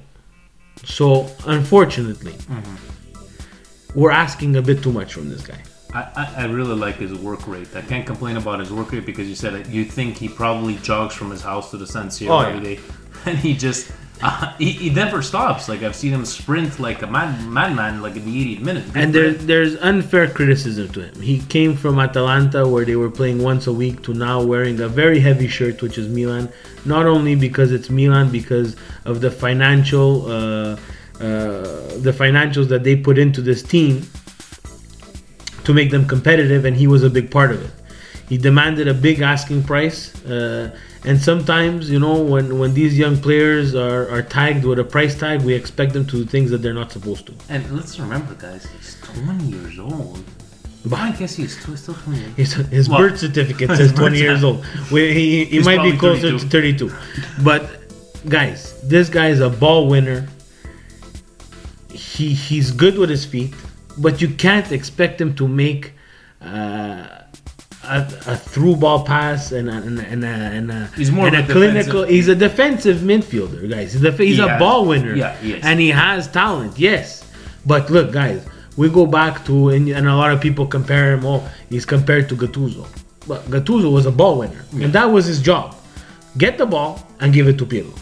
So 0.84 1.28
unfortunately, 1.45 2.34
mm-hmm. 2.34 4.00
we're 4.00 4.12
asking 4.12 4.56
a 4.56 4.62
bit 4.62 4.84
too 4.84 4.91
much 4.91 5.13
from 5.13 5.30
this 5.30 5.45
guy. 5.45 5.62
I, 5.93 6.34
I, 6.38 6.45
really 6.45 6.76
like 6.76 6.98
his 6.98 7.15
work 7.15 7.48
rate. 7.48 7.76
I 7.76 7.82
can't 7.82 8.06
complain 8.06 8.38
about 8.38 8.60
his 8.60 8.72
work 8.72 8.91
rate 8.91 9.08
because 9.08 9.28
you 9.28 9.34
said 9.34 9.54
that 9.54 9.69
you 9.69 9.84
think 9.86 10.17
he 10.17 10.30
probably 10.30 10.76
jogs 10.76 11.15
from 11.15 11.32
his 11.32 11.41
house 11.41 11.72
to 11.72 11.78
the 11.78 11.88
San 11.88 12.10
Siro 12.10 12.30
Oh, 12.30 12.39
every 12.41 12.60
yeah. 12.60 12.76
day, 12.76 12.82
and 13.26 13.38
he 13.39 13.56
just 13.56 13.91
uh, 14.22 14.54
he, 14.58 14.72
he 14.72 14.90
never 14.90 15.22
stops. 15.22 15.70
Like 15.70 15.84
I've 15.84 15.96
seen 15.96 16.14
him 16.14 16.26
sprint 16.26 16.80
like 16.80 17.02
a 17.02 17.08
mad 17.08 17.46
madman, 17.48 18.02
like 18.02 18.16
in 18.16 18.26
the 18.26 18.56
80th 18.56 18.62
minute. 18.62 18.94
Good 18.94 19.04
And 19.04 19.14
there, 19.14 19.32
there's 19.32 19.76
unfair 19.78 20.30
criticism 20.30 20.90
to 20.90 21.02
him. 21.06 21.22
He 21.22 21.40
came 21.40 21.76
from 21.76 22.00
Atalanta, 22.00 22.68
where 22.68 22.86
they 22.86 22.96
were 22.96 23.12
playing 23.12 23.42
once 23.42 23.68
a 23.68 23.74
week, 23.74 24.04
to 24.04 24.14
now 24.14 24.42
wearing 24.42 24.80
a 24.80 24.88
very 24.88 25.20
heavy 25.20 25.48
shirt, 25.48 25.82
which 25.82 25.98
is 25.98 26.08
Milan. 26.08 26.52
Not 26.86 27.06
only 27.06 27.36
because 27.36 27.72
it's 27.72 27.90
Milan, 27.90 28.32
because 28.32 28.76
of 29.06 29.22
the 29.22 29.32
financial, 29.32 30.26
uh, 30.26 30.78
uh, 31.20 31.98
the 32.00 32.14
financials 32.18 32.68
that 32.70 32.84
they 32.84 32.96
put 32.96 33.18
into 33.18 33.42
this 33.42 33.62
team 33.62 34.08
to 35.64 35.74
make 35.74 35.92
them 35.92 36.08
competitive, 36.08 36.66
and 36.66 36.76
he 36.76 36.88
was 36.88 37.04
a 37.04 37.10
big 37.10 37.30
part 37.30 37.52
of 37.52 37.64
it. 37.64 37.72
He 38.28 38.38
demanded 38.38 38.88
a 38.88 38.94
big 38.94 39.22
asking 39.22 39.64
price, 39.64 40.16
uh, 40.26 40.78
and 41.06 41.20
sometimes, 41.20 41.90
you 41.90 42.00
know, 42.00 42.22
when 42.22 42.60
when 42.60 42.74
these 42.74 42.98
young 42.98 43.18
players 43.18 43.74
are, 43.76 44.10
are 44.10 44.22
tagged 44.22 44.66
with 44.66 44.80
a 44.80 44.84
price 44.84 45.18
tag, 45.18 45.42
we 45.42 45.54
expect 45.54 45.94
them 45.94 46.06
to 46.08 46.18
do 46.18 46.26
things 46.26 46.52
that 46.52 46.60
they're 46.62 46.74
not 46.74 46.92
supposed 46.92 47.26
to. 47.28 47.34
And 47.50 47.70
let's 47.76 48.00
remember, 48.00 48.34
guys, 48.36 48.66
he's 48.78 48.98
20 49.02 49.44
years 49.46 49.80
old. 49.80 50.24
but 50.86 51.00
I 51.00 51.12
guess 51.12 51.36
he's 51.36 51.58
still 51.60 51.94
20 51.94 52.20
years 52.20 52.36
His, 52.36 52.54
his 52.68 52.90
Well, 52.90 53.00
birth 53.00 53.20
certificate 53.20 53.70
says 53.78 53.92
20 53.94 54.18
years 54.18 54.44
old. 54.44 54.66
We- 54.92 55.14
he 55.14 55.46
he 55.46 55.60
might 55.62 55.84
be 55.84 55.98
closer 55.98 56.32
to 56.32 56.40
32. 56.40 56.92
But 57.44 57.62
guys, 58.28 58.60
this 58.84 59.08
guy 59.10 59.28
is 59.30 59.40
a 59.40 59.50
ball 59.50 59.88
winner. 59.88 60.28
He 61.92 62.34
he's 62.34 62.72
good 62.72 62.98
with 62.98 63.10
his 63.10 63.26
feet, 63.26 63.54
but 63.98 64.22
you 64.22 64.30
can't 64.30 64.72
expect 64.72 65.20
him 65.20 65.34
to 65.36 65.48
make 65.48 65.94
uh, 66.42 67.19
a, 67.89 68.02
a 68.28 68.36
through 68.38 68.75
ball 68.78 69.04
pass 69.04 69.52
and 69.52 69.69
a, 69.69 69.73
and 69.73 69.99
a, 69.99 70.04
and 70.04 70.23
a, 70.23 70.28
and 70.28 70.71
a, 70.71 70.89
He's 70.95 71.12
more 71.12 71.28
and 71.28 71.36
of 71.36 71.49
a 71.49 71.54
clinical. 71.54 72.02
defensive- 72.04 72.10
He's 72.10 72.28
a 72.28 72.36
defensive 72.36 72.97
midfielder, 72.97 73.69
guys. 73.69 73.93
He's 73.93 74.04
a, 74.04 74.12
he's 74.12 74.38
He 74.38 74.41
a 74.43 74.47
has- 74.47 74.60
ball 74.60 74.86
winner. 74.86 75.15
yeah, 75.15 75.36
he 75.38 75.54
is. 75.54 75.63
and 75.65 75.80
he 75.80 75.89
has 75.89 76.28
talent. 76.32 76.78
Yes, 76.78 77.23
but 77.65 77.89
look, 77.89 78.12
guys, 78.12 78.45
we 78.78 78.89
go 78.89 79.06
back 79.06 79.43
to 79.45 79.69
and, 79.69 79.89
and 79.89 80.08
a 80.08 80.15
lot 80.15 80.32
of 80.32 80.39
people 80.39 80.65
compare 80.67 81.13
him. 81.13 81.25
Oh, 81.25 81.43
he's 81.69 81.86
compared 81.86 82.30
to 82.30 82.36
Gattuso, 82.36 82.88
but 83.28 83.43
Gattuso 83.45 83.91
was 83.91 84.06
a 84.06 84.12
ball 84.12 84.38
winner, 84.39 84.63
and 84.73 84.93
that 84.93 85.06
was 85.06 85.25
his 85.25 85.41
job: 85.41 85.75
get 86.38 86.58
the 86.58 86.65
ball 86.65 87.06
and 87.19 87.34
give 87.34 87.47
it 87.47 87.58
to 87.58 87.65
Pirlo. 87.65 87.97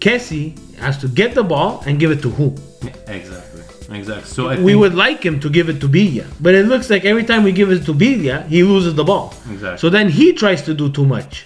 Kessie 0.00 0.58
has 0.76 0.98
to 0.98 1.08
get 1.08 1.34
the 1.34 1.42
ball 1.42 1.82
and 1.86 1.98
give 1.98 2.10
it 2.10 2.20
to 2.22 2.30
who? 2.30 2.54
Yeah, 2.82 2.90
exactly. 3.08 3.62
Exactly. 3.90 4.24
So 4.24 4.48
I 4.48 4.60
We 4.60 4.74
would 4.74 4.94
like 4.94 5.24
him 5.24 5.40
to 5.40 5.50
give 5.50 5.68
it 5.68 5.80
to 5.80 5.88
Biglia, 5.88 6.26
but 6.40 6.54
it 6.54 6.66
looks 6.66 6.90
like 6.90 7.04
every 7.04 7.24
time 7.24 7.42
we 7.44 7.52
give 7.52 7.70
it 7.70 7.84
to 7.86 7.94
Biglia, 7.94 8.46
he 8.46 8.62
loses 8.62 8.94
the 8.94 9.04
ball. 9.04 9.34
Exactly. 9.50 9.78
So 9.78 9.90
then 9.90 10.08
he 10.08 10.32
tries 10.32 10.62
to 10.62 10.74
do 10.74 10.90
too 10.90 11.04
much. 11.04 11.44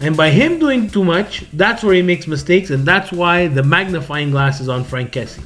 And 0.00 0.16
by 0.16 0.30
him 0.30 0.58
doing 0.58 0.88
too 0.88 1.04
much, 1.04 1.44
that's 1.52 1.82
where 1.84 1.94
he 1.94 2.02
makes 2.02 2.26
mistakes, 2.26 2.70
and 2.70 2.86
that's 2.86 3.12
why 3.12 3.48
the 3.48 3.62
magnifying 3.62 4.30
glass 4.30 4.60
is 4.60 4.68
on 4.68 4.82
Frank 4.82 5.12
Kessie. 5.12 5.44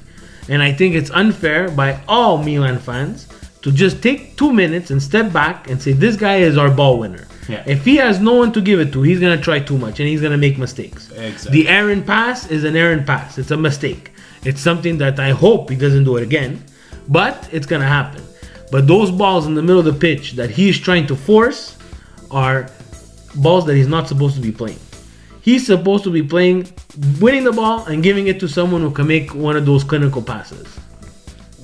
And 0.49 0.63
I 0.63 0.73
think 0.73 0.95
it's 0.95 1.11
unfair 1.11 1.71
by 1.71 2.01
all 2.07 2.39
Milan 2.39 2.79
fans 2.79 3.27
to 3.63 3.73
just 3.73 4.03
take 4.03 4.37
two 4.37 4.53
minutes 4.53 4.91
and 4.91 5.03
step 5.03 5.33
back 5.33 5.69
and 5.71 5.81
say, 5.83 5.93
This 5.93 6.17
guy 6.17 6.37
is 6.37 6.57
our 6.57 6.71
ball 6.71 6.99
winner. 6.99 7.27
Yeah. 7.49 7.63
If 7.67 7.85
he 7.85 7.97
has 7.97 8.21
no 8.21 8.35
one 8.35 8.53
to 8.53 8.61
give 8.61 8.79
it 8.81 8.93
to, 8.93 9.03
he's 9.03 9.21
gonna 9.21 9.41
try 9.41 9.59
too 9.59 9.79
much 9.79 10.01
and 10.01 10.09
he's 10.09 10.21
gonna 10.21 10.39
make 10.39 10.59
mistakes. 10.59 11.11
Exactly. 11.11 11.63
The 11.63 11.69
errant 11.69 12.07
pass 12.07 12.51
is 12.51 12.65
an 12.65 12.77
errant 12.77 13.07
pass. 13.07 13.39
It's 13.39 13.51
a 13.51 13.57
mistake. 13.57 14.13
It's 14.45 14.61
something 14.61 14.99
that 14.99 15.19
I 15.19 15.31
hope 15.31 15.71
he 15.71 15.77
doesn't 15.77 16.05
do 16.05 16.17
it 16.17 16.23
again, 16.23 16.63
but 17.09 17.49
it's 17.53 17.67
gonna 17.67 17.87
happen. 17.87 18.23
But 18.71 18.87
those 18.87 19.11
balls 19.11 19.47
in 19.47 19.55
the 19.55 19.63
middle 19.63 19.79
of 19.79 19.85
the 19.85 19.93
pitch 19.93 20.33
that 20.33 20.51
he's 20.51 20.79
trying 20.79 21.07
to 21.07 21.17
force 21.17 21.77
are 22.31 22.71
balls 23.37 23.67
that 23.67 23.77
he's 23.77 23.89
not 23.89 24.09
supposed 24.09 24.35
to 24.37 24.41
be 24.41 24.53
playing. 24.53 24.81
He's 25.41 25.67
supposed 25.67 26.05
to 26.05 26.11
be 26.11 26.23
playing, 26.23 26.73
winning 27.21 27.45
the 27.45 27.53
ball 27.53 27.85
and 27.87 28.03
giving 28.03 28.29
it 28.29 28.41
to 28.41 28.49
someone 28.49 28.81
who 28.81 28.91
can 28.91 29.07
make 29.07 29.35
one 29.35 29.57
of 29.57 29.67
those 29.67 29.85
clinical 29.85 30.23
passes. 30.23 30.67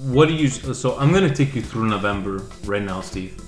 What 0.04 0.28
do 0.28 0.34
you? 0.34 0.48
So 0.48 0.98
I'm 0.98 1.12
gonna 1.12 1.34
take 1.34 1.54
you 1.54 1.62
through 1.62 1.88
November 1.88 2.42
right 2.64 2.82
now, 2.82 3.00
Steve, 3.00 3.40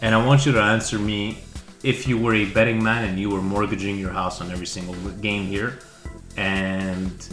and 0.00 0.14
I 0.14 0.24
want 0.24 0.46
you 0.46 0.52
to 0.52 0.60
answer 0.60 0.98
me 0.98 1.38
if 1.82 2.06
you 2.06 2.16
were 2.16 2.34
a 2.34 2.44
betting 2.44 2.82
man 2.82 3.04
and 3.04 3.18
you 3.18 3.28
were 3.28 3.42
mortgaging 3.42 3.98
your 3.98 4.12
house 4.12 4.40
on 4.40 4.50
every 4.50 4.66
single 4.66 4.94
game 5.20 5.46
here, 5.46 5.80
and 6.36 7.28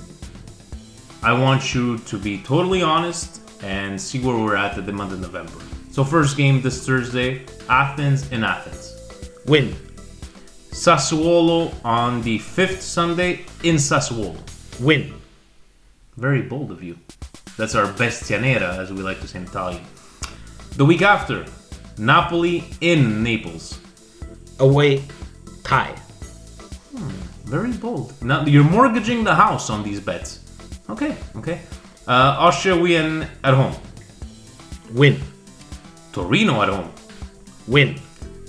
I 1.22 1.34
want 1.34 1.76
you 1.76 1.98
to 1.98 2.18
be 2.18 2.42
totally 2.44 2.82
honest 2.82 3.42
and 3.62 4.00
see 4.00 4.20
where 4.20 4.38
we're 4.38 4.56
at 4.56 4.78
at 4.78 4.86
the 4.86 4.94
month 4.94 5.12
of 5.12 5.20
November. 5.20 5.60
So 5.92 6.06
first 6.06 6.38
game 6.38 6.62
this 6.62 6.86
Thursday, 6.86 7.46
Athens 7.68 8.32
in 8.32 8.46
Athens. 8.46 8.96
Win. 9.46 9.76
Sassuolo 10.72 11.74
on 11.84 12.22
the 12.22 12.38
fifth 12.38 12.82
Sunday 12.82 13.42
in 13.64 13.76
Sassuolo. 13.76 14.38
Win. 14.80 15.14
Very 16.16 16.42
bold 16.42 16.72
of 16.72 16.82
you. 16.82 16.98
That's 17.58 17.76
our 17.76 17.92
bestianera, 17.92 18.78
as 18.78 18.94
we 18.94 19.02
like 19.02 19.20
to 19.20 19.28
say 19.28 19.40
in 19.40 19.46
Italian. 19.46 19.84
The 20.78 20.86
week 20.86 21.02
after, 21.02 21.46
Napoli 21.98 22.64
in 22.80 23.22
Naples. 23.22 23.78
Away. 24.60 25.04
Tie. 25.66 25.96
Hmm, 26.96 27.10
very 27.44 27.74
bold. 27.74 28.14
Now 28.24 28.46
you're 28.46 28.64
mortgaging 28.64 29.26
the 29.26 29.36
house 29.36 29.70
on 29.70 29.84
these 29.84 30.00
bets. 30.00 30.49
Okay, 30.90 31.16
okay. 31.36 31.62
Uh, 32.08 32.36
Austria 32.40 32.76
win 32.76 33.28
at 33.44 33.54
home. 33.54 33.76
Win. 34.94 35.20
Torino 36.12 36.62
at 36.62 36.70
home. 36.70 36.92
Win. 37.68 38.00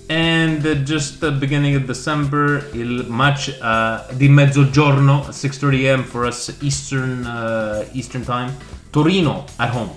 And 0.08 0.66
uh, 0.66 0.74
just 0.74 1.20
the 1.20 1.30
beginning 1.30 1.76
of 1.76 1.86
December, 1.86 2.64
il 2.74 3.04
match 3.04 3.50
uh, 3.60 4.10
di 4.16 4.28
mezzogiorno, 4.28 5.28
6:30 5.30 5.84
a.m. 5.84 6.02
for 6.02 6.24
us 6.26 6.50
Eastern 6.62 7.26
uh, 7.26 7.84
Eastern 7.92 8.24
time. 8.24 8.50
Torino 8.90 9.44
at 9.58 9.70
home. 9.70 9.90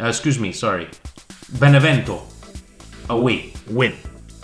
Uh, 0.00 0.08
excuse 0.08 0.40
me, 0.40 0.50
sorry. 0.52 0.88
Benevento 1.60 2.22
away. 3.08 3.52
Win. 3.70 3.92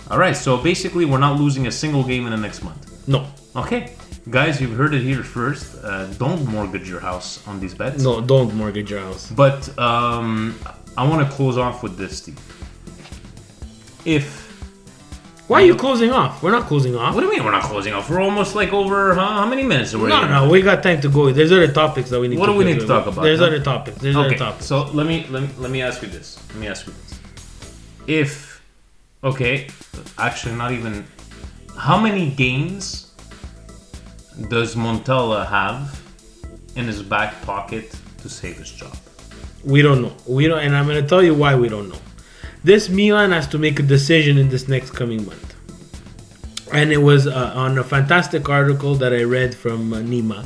All 0.09 0.17
right, 0.17 0.35
so 0.35 0.57
basically 0.57 1.05
we're 1.05 1.19
not 1.19 1.39
losing 1.39 1.67
a 1.67 1.71
single 1.71 2.03
game 2.03 2.25
in 2.25 2.31
the 2.31 2.37
next 2.37 2.63
month. 2.63 3.07
No. 3.07 3.25
Okay, 3.55 3.95
guys, 4.29 4.61
you've 4.61 4.75
heard 4.75 4.93
it 4.93 5.01
here 5.01 5.23
first. 5.23 5.83
Uh, 5.83 6.05
don't 6.13 6.45
mortgage 6.45 6.87
your 6.87 6.99
house 6.99 7.45
on 7.47 7.59
these 7.59 7.73
bets. 7.73 8.03
No, 8.03 8.21
don't 8.21 8.53
mortgage 8.53 8.91
your 8.91 8.99
house. 8.99 9.31
But 9.31 9.77
um, 9.79 10.59
I 10.97 11.07
want 11.07 11.27
to 11.27 11.35
close 11.35 11.57
off 11.57 11.83
with 11.83 11.97
this, 11.97 12.19
Steve. 12.19 12.39
If 14.05 14.49
Why 15.47 15.61
are 15.61 15.65
you 15.65 15.75
closing 15.75 16.11
off? 16.11 16.41
We're 16.41 16.51
not 16.51 16.67
closing 16.67 16.95
off. 16.95 17.13
What 17.13 17.21
do 17.21 17.27
you 17.27 17.33
mean 17.33 17.43
we're 17.43 17.51
not 17.51 17.63
closing 17.63 17.93
off? 17.93 18.09
We're 18.09 18.21
almost 18.21 18.55
like 18.55 18.73
over 18.73 19.13
huh? 19.13 19.21
how 19.21 19.47
many 19.47 19.63
minutes 19.63 19.93
are 19.93 19.99
we? 19.99 20.09
No, 20.09 20.27
no, 20.27 20.49
we 20.49 20.61
got 20.61 20.81
time 20.81 21.01
to 21.01 21.09
go. 21.09 21.31
There's 21.31 21.51
other 21.51 21.71
topics 21.71 22.09
that 22.09 22.19
we 22.19 22.27
need. 22.27 22.39
What 22.39 22.47
to 22.47 22.53
do 22.53 22.57
we 22.57 22.65
need 22.65 22.79
to 22.79 22.87
talk 22.87 23.05
about, 23.05 23.21
There's 23.21 23.41
other 23.41 23.59
topics. 23.59 23.97
There's 23.97 24.15
other 24.15 24.35
topics. 24.35 24.65
so 24.65 24.85
let 24.91 25.05
me, 25.05 25.25
let 25.29 25.43
me 25.43 25.49
let 25.57 25.71
me 25.71 25.81
ask 25.81 26.01
you 26.01 26.07
this. 26.07 26.39
Let 26.49 26.57
me 26.57 26.67
ask 26.67 26.87
you 26.87 26.93
this. 26.93 27.19
If 28.07 28.61
okay, 29.23 29.67
actually 30.17 30.55
not 30.55 30.71
even 30.71 31.05
how 31.77 31.99
many 31.99 32.31
games 32.31 33.10
does 34.49 34.75
Montella 34.75 35.45
have 35.47 36.01
in 36.75 36.85
his 36.85 37.01
back 37.03 37.41
pocket 37.43 37.93
to 38.21 38.29
save 38.29 38.57
his 38.57 38.71
job? 38.71 38.95
We 39.63 39.81
don't 39.81 40.01
know. 40.01 40.13
We 40.27 40.47
don't, 40.47 40.59
and 40.59 40.75
I'm 40.75 40.87
going 40.87 41.01
to 41.01 41.07
tell 41.07 41.23
you 41.23 41.33
why 41.35 41.55
we 41.55 41.69
don't 41.69 41.87
know. 41.89 41.99
This 42.63 42.89
Milan 42.89 43.31
has 43.31 43.47
to 43.49 43.57
make 43.57 43.79
a 43.79 43.83
decision 43.83 44.37
in 44.37 44.49
this 44.49 44.67
next 44.67 44.91
coming 44.91 45.25
month. 45.25 45.47
and 46.73 46.93
it 46.93 47.01
was 47.11 47.27
uh, 47.27 47.51
on 47.53 47.77
a 47.77 47.83
fantastic 47.83 48.47
article 48.47 48.95
that 48.95 49.11
I 49.11 49.23
read 49.23 49.53
from 49.53 49.91
uh, 49.93 49.97
Nima. 49.97 50.45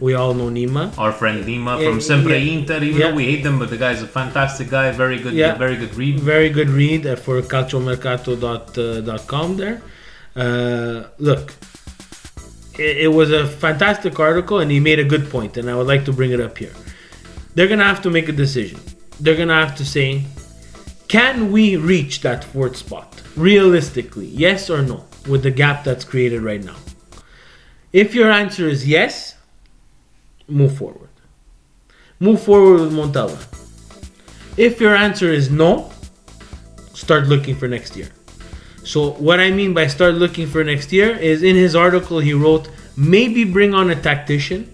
We 0.00 0.14
all 0.14 0.34
know 0.34 0.48
Nima. 0.50 0.90
Our 0.98 1.12
friend 1.12 1.44
Nima 1.44 1.80
Yeah, 1.80 1.90
from 1.90 2.00
Sempre 2.00 2.38
yeah. 2.38 2.52
Inter, 2.58 2.82
even 2.82 3.00
Yeah. 3.00 3.10
though 3.10 3.14
we 3.14 3.24
hate 3.26 3.44
them, 3.44 3.60
but 3.60 3.70
the 3.70 3.76
guy's 3.76 4.02
a 4.02 4.08
fantastic 4.08 4.68
guy, 4.68 4.90
very 4.90 5.18
good, 5.20 5.32
Yeah. 5.34 5.54
very 5.56 5.76
good 5.76 5.94
read. 5.94 6.18
Very 6.18 6.48
good 6.50 6.70
read 6.70 7.06
uh, 7.06 7.14
for 7.14 7.40
calciomercato.com 7.40 9.56
there. 9.56 9.80
Uh, 10.34 11.04
look, 11.18 11.54
it, 12.80 13.12
was 13.12 13.30
a 13.30 13.46
fantastic 13.46 14.18
article, 14.18 14.58
and 14.60 14.70
he 14.70 14.80
made 14.80 14.98
a 14.98 15.04
good 15.04 15.28
point, 15.30 15.56
and 15.56 15.70
I 15.70 15.76
would 15.76 15.86
like 15.86 16.04
to 16.06 16.12
bring 16.12 16.32
it 16.32 16.40
up 16.40 16.56
here. 16.56 16.72
They're 17.54 17.68
gonna 17.68 17.84
have 17.84 18.02
to 18.02 18.10
make 18.10 18.28
a 18.28 18.32
decision. 18.32 18.80
They're 19.20 19.36
gonna 19.36 19.54
have 19.54 19.76
to 19.76 19.84
say, 19.84 20.24
can 21.08 21.52
we 21.52 21.76
reach 21.76 22.22
that 22.22 22.44
fourth 22.44 22.76
spot 22.76 23.22
realistically? 23.36 24.26
Yes 24.26 24.70
or 24.70 24.82
no? 24.82 25.04
With 25.28 25.42
the 25.42 25.50
gap 25.50 25.84
that's 25.84 26.04
created 26.04 26.42
right 26.42 26.62
now. 26.62 26.76
If 27.92 28.14
your 28.14 28.30
answer 28.30 28.68
is 28.68 28.86
yes, 28.86 29.36
move 30.48 30.76
forward. 30.78 31.10
Move 32.20 32.40
forward 32.42 32.80
with 32.80 32.92
Montella. 32.92 33.38
If 34.56 34.80
your 34.80 34.94
answer 34.94 35.32
is 35.32 35.50
no, 35.50 35.90
start 36.94 37.26
looking 37.26 37.56
for 37.56 37.66
next 37.66 37.96
year. 37.96 38.08
So 38.84 39.12
what 39.12 39.40
I 39.40 39.50
mean 39.50 39.74
by 39.74 39.86
start 39.86 40.14
looking 40.14 40.46
for 40.46 40.64
next 40.64 40.92
year 40.92 41.10
is 41.10 41.42
in 41.42 41.56
his 41.56 41.76
article 41.76 42.18
he 42.18 42.32
wrote 42.32 42.68
maybe 42.96 43.44
bring 43.44 43.74
on 43.74 43.90
a 43.90 43.94
tactician 44.00 44.64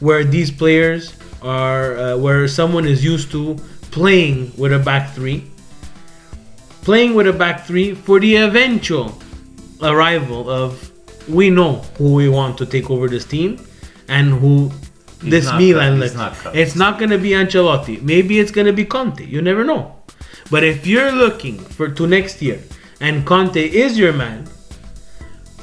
where 0.00 0.24
these 0.24 0.50
players 0.50 1.14
are 1.42 1.96
uh, 1.96 2.16
where 2.16 2.48
someone 2.48 2.86
is 2.86 3.04
used 3.04 3.30
to 3.32 3.56
playing 3.90 4.52
with 4.56 4.72
a 4.72 4.78
back 4.78 5.14
three 5.14 5.44
playing 6.82 7.14
with 7.14 7.26
a 7.26 7.32
back 7.32 7.66
three 7.66 7.94
for 7.94 8.18
the 8.20 8.36
eventual 8.36 9.16
arrival 9.82 10.48
of 10.48 10.90
we 11.28 11.50
know 11.50 11.74
who 11.98 12.14
we 12.14 12.28
want 12.28 12.56
to 12.58 12.66
take 12.66 12.90
over 12.90 13.08
this 13.08 13.24
team 13.24 13.58
and 14.08 14.32
who 14.40 14.70
this 15.22 15.44
not 15.44 15.60
Milan 15.60 16.00
looks. 16.00 16.16
It's 16.54 16.74
not 16.74 16.98
going 16.98 17.10
to 17.10 17.18
be 17.18 17.30
Ancelotti. 17.30 18.00
Maybe 18.00 18.40
it's 18.40 18.50
going 18.50 18.66
to 18.66 18.72
be 18.72 18.84
Conte. 18.84 19.24
You 19.24 19.42
never 19.42 19.64
know. 19.64 19.96
But 20.50 20.64
if 20.64 20.86
you're 20.86 21.12
looking 21.12 21.58
for 21.58 21.88
to 21.88 22.06
next 22.06 22.40
year 22.42 22.60
and 23.00 23.24
Conte 23.26 23.56
is 23.60 23.98
your 23.98 24.12
man, 24.12 24.46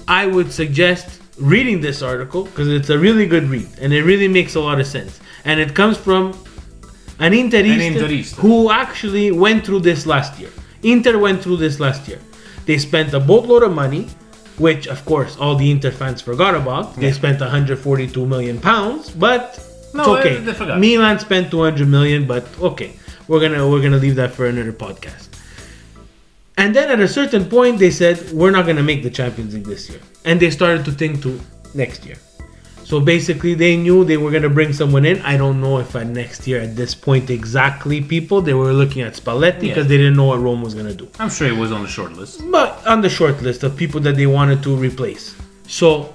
I 0.08 0.26
would 0.26 0.52
suggest 0.52 1.22
reading 1.40 1.82
this 1.82 2.02
article 2.02 2.46
because 2.46 2.68
it's 2.68 2.90
a 2.90 2.98
really 2.98 3.26
good 3.28 3.44
read 3.50 3.68
and 3.82 3.94
it 3.94 4.04
really 4.04 4.28
makes 4.28 4.56
a 4.56 4.60
lot 4.60 4.80
of 4.80 4.88
sense. 4.88 5.20
And 5.46 5.60
it 5.60 5.74
comes 5.76 5.98
from 5.98 6.34
an 7.20 7.34
Interista, 7.34 7.94
Interista. 7.96 8.36
who 8.36 8.72
actually 8.72 9.32
went 9.32 9.66
through 9.66 9.82
this 9.82 10.06
last 10.06 10.40
year. 10.40 10.50
Inter 10.84 11.18
went 11.18 11.42
through 11.42 11.58
this 11.58 11.80
last 11.80 12.08
year. 12.08 12.20
They 12.66 12.78
spent 12.78 13.14
a 13.14 13.20
boatload 13.20 13.64
of 13.64 13.74
money, 13.74 14.08
which 14.58 14.88
of 14.88 15.04
course 15.06 15.38
all 15.38 15.56
the 15.56 15.70
Inter 15.70 15.92
fans 15.92 16.22
forgot 16.22 16.54
about. 16.56 16.96
They 16.96 17.08
Yeah. 17.08 17.14
spent 17.14 17.42
142 17.42 18.26
million 18.26 18.60
pounds, 18.60 19.10
but 19.10 19.60
No, 19.94 20.16
it's 20.16 20.60
okay. 20.62 20.78
Milan 20.80 21.20
spent 21.20 21.50
200 21.50 21.88
million, 21.88 22.26
but 22.26 22.46
okay. 22.62 22.92
We're 23.28 23.40
gonna 23.42 23.68
we're 23.68 23.82
gonna 23.82 23.98
leave 23.98 24.16
that 24.16 24.32
for 24.34 24.46
another 24.46 24.72
podcast. 24.74 25.27
And 26.58 26.76
then 26.76 26.90
at 26.90 27.00
a 27.00 27.08
certain 27.08 27.46
point, 27.46 27.78
they 27.80 27.92
said 27.92 28.32
we're 28.32 28.52
not 28.52 28.66
gonna 28.66 28.84
make 28.84 29.04
the 29.04 29.10
Champions 29.12 29.54
League 29.54 29.66
this 29.66 29.90
year, 29.90 30.00
and 30.26 30.40
they 30.40 30.50
started 30.50 30.84
to 30.86 30.92
think 30.92 31.22
to 31.24 31.40
next 31.76 32.06
year. 32.06 32.16
So 32.84 33.00
basically, 33.02 33.54
they 33.54 33.76
knew 33.76 34.04
they 34.06 34.16
were 34.18 34.32
gonna 34.32 34.50
bring 34.50 34.72
someone 34.74 35.06
in. 35.06 35.22
I 35.22 35.36
don't 35.38 35.60
know 35.62 35.78
if 35.80 35.94
at 35.96 36.08
next 36.08 36.48
year, 36.48 36.62
at 36.62 36.76
this 36.76 36.96
point 36.96 37.30
exactly, 37.30 38.02
people 38.02 38.42
they 38.42 38.54
were 38.54 38.72
looking 38.74 39.02
at 39.04 39.14
Spalletti 39.14 39.60
because 39.60 39.86
Yeah. 39.86 39.90
they 39.92 39.98
didn't 39.98 40.16
know 40.16 40.26
what 40.32 40.40
Rome 40.42 40.62
was 40.62 40.74
gonna 40.74 40.94
do 40.94 41.08
I'm 41.20 41.30
sure 41.30 41.48
it 41.48 41.56
was 41.58 41.72
on 41.72 41.82
the 41.84 41.90
short 41.90 42.14
list. 42.18 42.42
but 42.50 42.82
on 42.88 43.02
the 43.02 43.10
short 43.10 43.42
list 43.44 43.64
of 43.64 43.76
people 43.76 44.00
that 44.02 44.16
they 44.16 44.26
wanted 44.26 44.64
to 44.64 44.76
replace. 44.76 45.36
So 45.68 46.12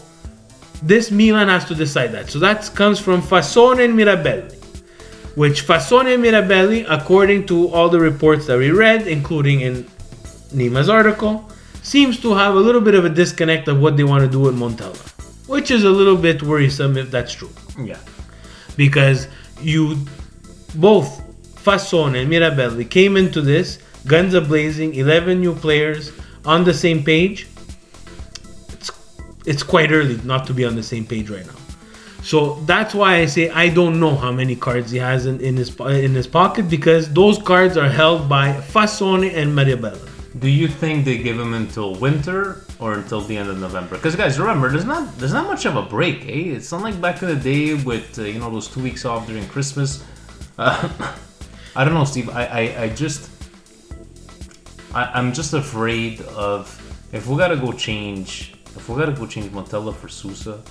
this 0.82 1.10
Milan 1.10 1.48
has 1.48 1.64
to 1.66 1.74
decide 1.74 2.10
that. 2.12 2.30
So 2.30 2.38
that 2.40 2.68
comes 2.74 2.98
from 2.98 3.20
Fassone 3.22 3.84
and 3.84 3.92
Mirabelli, 3.98 4.54
which 5.36 5.66
Fassone 5.68 6.08
and 6.14 6.24
Mirabelli, 6.24 6.84
according 6.88 7.46
to 7.46 7.68
all 7.68 7.88
the 7.90 8.00
reports 8.00 8.46
that 8.46 8.58
we 8.58 8.70
read, 8.70 9.06
including 9.06 9.60
in 9.60 9.86
Nima's 10.54 10.88
article, 10.88 11.48
seems 11.82 12.20
to 12.20 12.34
have 12.34 12.54
a 12.54 12.58
little 12.58 12.80
bit 12.80 12.94
of 12.94 13.04
a 13.04 13.08
disconnect 13.10 13.68
of 13.68 13.80
what 13.80 13.96
they 13.96 14.04
want 14.04 14.22
to 14.24 14.30
do 14.30 14.40
with 14.40 14.56
Montella, 14.56 14.96
which 15.48 15.70
is 15.70 15.84
a 15.84 15.90
little 15.90 16.16
bit 16.16 16.42
worrisome 16.42 16.96
if 16.96 17.10
that's 17.10 17.32
true 17.32 17.50
Yeah. 17.78 17.98
because 18.76 19.26
you 19.60 19.96
both 20.74 21.20
Fassone 21.56 22.20
and 22.20 22.30
Mirabelli 22.30 22.88
came 22.88 23.16
into 23.16 23.40
this 23.40 23.78
guns 24.06 24.34
a 24.34 24.40
blazing, 24.40 24.94
11 24.94 25.40
new 25.40 25.54
players 25.54 26.10
on 26.44 26.64
the 26.64 26.74
same 26.74 27.04
page. 27.04 27.46
It's 28.72 28.90
it's 29.46 29.62
quite 29.62 29.90
early 29.92 30.18
not 30.24 30.46
to 30.48 30.54
be 30.54 30.64
on 30.64 30.74
the 30.76 30.82
same 30.82 31.04
page 31.06 31.30
right 31.30 31.46
now. 31.46 31.54
So 32.22 32.60
that's 32.66 32.94
why 32.94 33.16
I 33.16 33.26
say 33.26 33.50
I 33.50 33.68
don't 33.68 33.98
know 34.00 34.14
how 34.14 34.30
many 34.32 34.54
cards 34.56 34.90
he 34.92 34.98
has 34.98 35.26
in, 35.26 35.40
in 35.40 35.56
his 35.56 35.70
in 35.80 36.14
his 36.14 36.26
pocket 36.26 36.68
because 36.68 37.12
those 37.12 37.38
cards 37.38 37.76
are 37.76 37.88
held 37.88 38.28
by 38.28 38.52
Fassone 38.72 39.32
and 39.32 39.56
Mirabelli. 39.56 40.08
Do 40.38 40.48
you 40.48 40.66
think 40.66 41.04
they 41.04 41.18
give 41.18 41.38
him 41.38 41.52
until 41.52 41.94
winter 41.94 42.64
or 42.78 42.94
until 42.94 43.20
the 43.20 43.36
end 43.36 43.50
of 43.50 43.58
November? 43.60 43.96
Because 43.96 44.16
guys, 44.16 44.38
remember, 44.38 44.70
there's 44.70 44.86
not 44.86 45.18
there's 45.18 45.34
not 45.34 45.46
much 45.46 45.66
of 45.66 45.76
a 45.76 45.82
break, 45.82 46.24
eh? 46.26 46.56
It's 46.56 46.72
not 46.72 46.80
like 46.80 46.98
back 47.00 47.22
in 47.22 47.28
the 47.28 47.36
day 47.36 47.74
with 47.74 48.18
uh, 48.18 48.22
you 48.22 48.38
know 48.38 48.50
those 48.50 48.68
two 48.68 48.82
weeks 48.82 49.04
off 49.04 49.26
during 49.26 49.46
Christmas. 49.48 50.02
Uh, 50.58 50.88
I 51.76 51.84
don't 51.84 51.92
know, 51.92 52.04
Steve. 52.04 52.30
I 52.30 52.44
I, 52.46 52.82
I 52.84 52.88
just 52.88 53.30
I, 54.94 55.04
I'm 55.14 55.34
just 55.34 55.52
afraid 55.52 56.22
of 56.22 56.64
if 57.12 57.26
we 57.26 57.36
gotta 57.36 57.56
go 57.56 57.72
change 57.72 58.54
if 58.74 58.88
we 58.88 58.96
gotta 58.96 59.12
go 59.12 59.26
change 59.26 59.50
Montella 59.52 59.94
for 59.94 60.08
Sousa, 60.08 60.62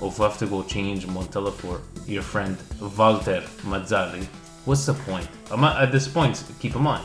or 0.00 0.08
if 0.08 0.18
we 0.18 0.22
have 0.24 0.38
to 0.38 0.46
go 0.46 0.62
change 0.62 1.06
Montella 1.06 1.52
for 1.52 1.82
your 2.06 2.22
friend 2.22 2.56
Walter 2.80 3.42
Mazzarri. 3.64 4.24
What's 4.64 4.86
the 4.86 4.94
point? 4.94 5.28
I'm 5.50 5.64
at 5.64 5.92
this 5.92 6.08
point, 6.08 6.42
keep 6.60 6.76
in 6.76 6.82
mind. 6.82 7.04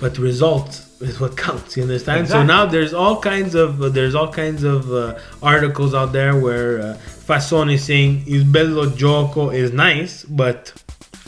but 0.00 0.18
results 0.18 0.87
is 1.00 1.20
what 1.20 1.36
counts 1.36 1.76
you 1.76 1.82
understand? 1.84 2.28
So 2.28 2.42
now 2.42 2.66
there's 2.66 2.92
all 2.92 3.20
kinds 3.20 3.54
of 3.54 3.80
uh, 3.82 3.88
there's 3.88 4.14
all 4.14 4.32
kinds 4.32 4.64
of 4.64 4.92
uh, 4.92 5.18
articles 5.42 5.94
out 5.94 6.12
there 6.12 6.36
where 6.36 6.80
uh, 6.80 6.98
Fassone 7.26 7.72
is 7.72 7.84
saying 7.84 8.24
il 8.26 8.44
bello 8.44 8.86
gioco 8.90 9.54
is 9.54 9.72
nice 9.72 10.24
but 10.24 10.72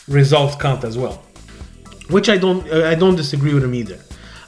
results 0.09 0.56
count 0.56 0.85
as 0.85 0.98
well. 0.98 1.22
Which 2.09 2.28
I 2.28 2.37
don't 2.38 2.68
uh, 2.72 2.88
I 2.88 2.94
don't 2.94 3.16
disagree 3.16 3.54
with 3.54 3.64
him 3.64 3.74
either. 3.74 3.98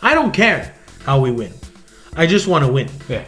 I 0.03 0.15
don't 0.15 0.33
care 0.33 0.75
how 1.05 1.21
we 1.21 1.31
win. 1.31 1.53
I 2.17 2.27
just 2.27 2.47
want 2.47 2.65
to 2.65 2.73
win. 2.73 2.89
Yeah. 3.09 3.25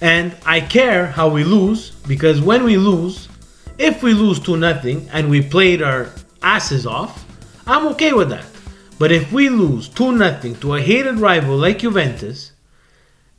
and 0.00 0.36
I 0.44 0.60
care 0.60 1.06
how 1.06 1.28
we 1.28 1.44
lose 1.44 1.90
because 2.06 2.40
when 2.40 2.64
we 2.64 2.76
lose, 2.76 3.28
if 3.78 4.02
we 4.02 4.12
lose 4.12 4.38
to 4.40 4.56
nothing 4.56 5.08
and 5.12 5.30
we 5.30 5.42
played 5.42 5.82
our 5.82 6.10
asses 6.42 6.86
off, 6.86 7.24
I'm 7.66 7.86
okay 7.88 8.12
with 8.12 8.28
that. 8.30 8.44
But 8.98 9.12
if 9.12 9.30
we 9.32 9.48
lose 9.48 9.88
2 9.88 10.12
nothing 10.12 10.56
to 10.56 10.74
a 10.74 10.80
hated 10.80 11.18
rival 11.18 11.56
like 11.56 11.80
Juventus 11.80 12.52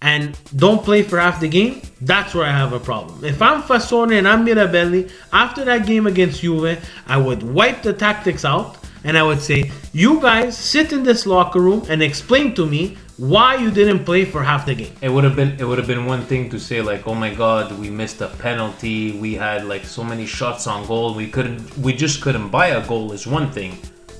and 0.02 0.38
don't 0.56 0.84
play 0.84 1.02
for 1.02 1.20
half 1.20 1.40
the 1.40 1.48
game, 1.48 1.82
that's 2.02 2.36
where 2.36 2.46
I 2.46 2.52
have 2.52 2.74
a 2.74 2.80
problem. 2.80 3.26
If 3.26 3.42
I'm 3.42 3.64
Fassone 3.64 4.18
and 4.18 4.28
I'm 4.28 4.46
Mirabelli, 4.46 5.12
after 5.34 5.66
that 5.66 5.88
game 5.88 6.06
against 6.06 6.42
Juve, 6.42 6.78
I 7.08 7.18
would 7.18 7.42
wipe 7.42 7.82
the 7.82 7.94
tactics 7.94 8.46
out 8.46 8.78
and 9.04 9.18
I 9.18 9.24
would 9.24 9.42
say, 9.42 9.72
you 9.94 10.20
guys 10.22 10.56
sit 10.58 10.94
in 10.94 11.04
this 11.04 11.26
locker 11.26 11.60
room 11.60 11.84
and 11.90 12.04
explain 12.04 12.54
to 12.56 12.66
me 12.66 12.98
why 13.18 13.56
you 13.56 13.72
didn't 13.72 14.06
play 14.06 14.26
for 14.26 14.44
half 14.44 14.68
the 14.68 14.76
game. 14.76 14.94
It 15.02 15.10
would 15.10 15.24
have 15.24 15.36
been 15.36 15.60
it 15.60 15.64
would 15.64 15.80
have 15.80 15.88
been 15.88 16.06
one 16.06 16.22
thing 16.26 16.52
to 16.52 16.60
say 16.60 16.82
like, 16.84 17.08
oh 17.08 17.16
my 17.16 17.34
god, 17.34 17.80
we 17.80 17.90
missed 17.90 18.22
a 18.22 18.28
penalty. 18.28 19.18
We 19.20 19.34
had 19.34 19.66
like 19.66 19.86
so 19.86 20.04
many 20.04 20.28
shots 20.28 20.68
on 20.68 20.86
goal. 20.86 21.16
We 21.16 21.28
couldn't. 21.28 21.76
We 21.80 21.94
just 21.94 22.22
couldn't 22.22 22.50
buy 22.50 22.68
a 22.68 22.86
goal 22.86 23.14
is 23.14 23.26
one 23.26 23.52
thing, 23.52 23.80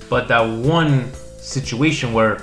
but 0.10 0.28
that 0.30 0.42
one 0.42 1.12
situation 1.48 2.14
where, 2.14 2.42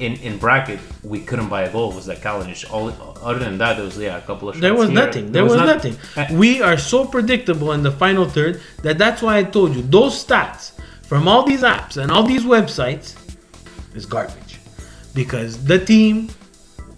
in 0.00 0.14
in 0.16 0.38
bracket, 0.38 0.80
we 1.02 1.20
couldn't 1.20 1.48
buy 1.48 1.62
a 1.62 1.72
goal 1.72 1.92
was 1.92 2.06
that 2.06 2.20
Kalinic. 2.20 2.64
All 2.72 2.88
other 3.22 3.38
than 3.38 3.58
that, 3.58 3.74
there 3.76 3.84
was 3.84 3.96
yeah 3.98 4.16
a 4.18 4.22
couple 4.22 4.48
of. 4.48 4.54
Shots 4.56 4.62
There 4.62 4.74
was 4.74 4.88
here. 4.88 5.04
nothing. 5.04 5.32
There, 5.32 5.44
was, 5.44 5.54
not- 5.54 5.66
nothing. 5.66 5.96
We 6.36 6.62
are 6.62 6.78
so 6.78 7.04
predictable 7.06 7.72
in 7.72 7.82
the 7.82 7.92
final 7.92 8.28
third 8.28 8.60
that 8.82 8.98
that's 8.98 9.22
why 9.22 9.38
I 9.38 9.44
told 9.44 9.74
you 9.76 9.82
those 9.82 10.14
stats 10.24 10.72
from 11.02 11.28
all 11.28 11.42
these 11.44 11.62
apps 11.62 11.96
and 11.96 12.10
all 12.10 12.22
these 12.24 12.42
websites 12.44 13.14
is 13.94 14.06
garbage. 14.06 14.58
Because 15.14 15.62
the 15.64 15.78
team 15.78 16.28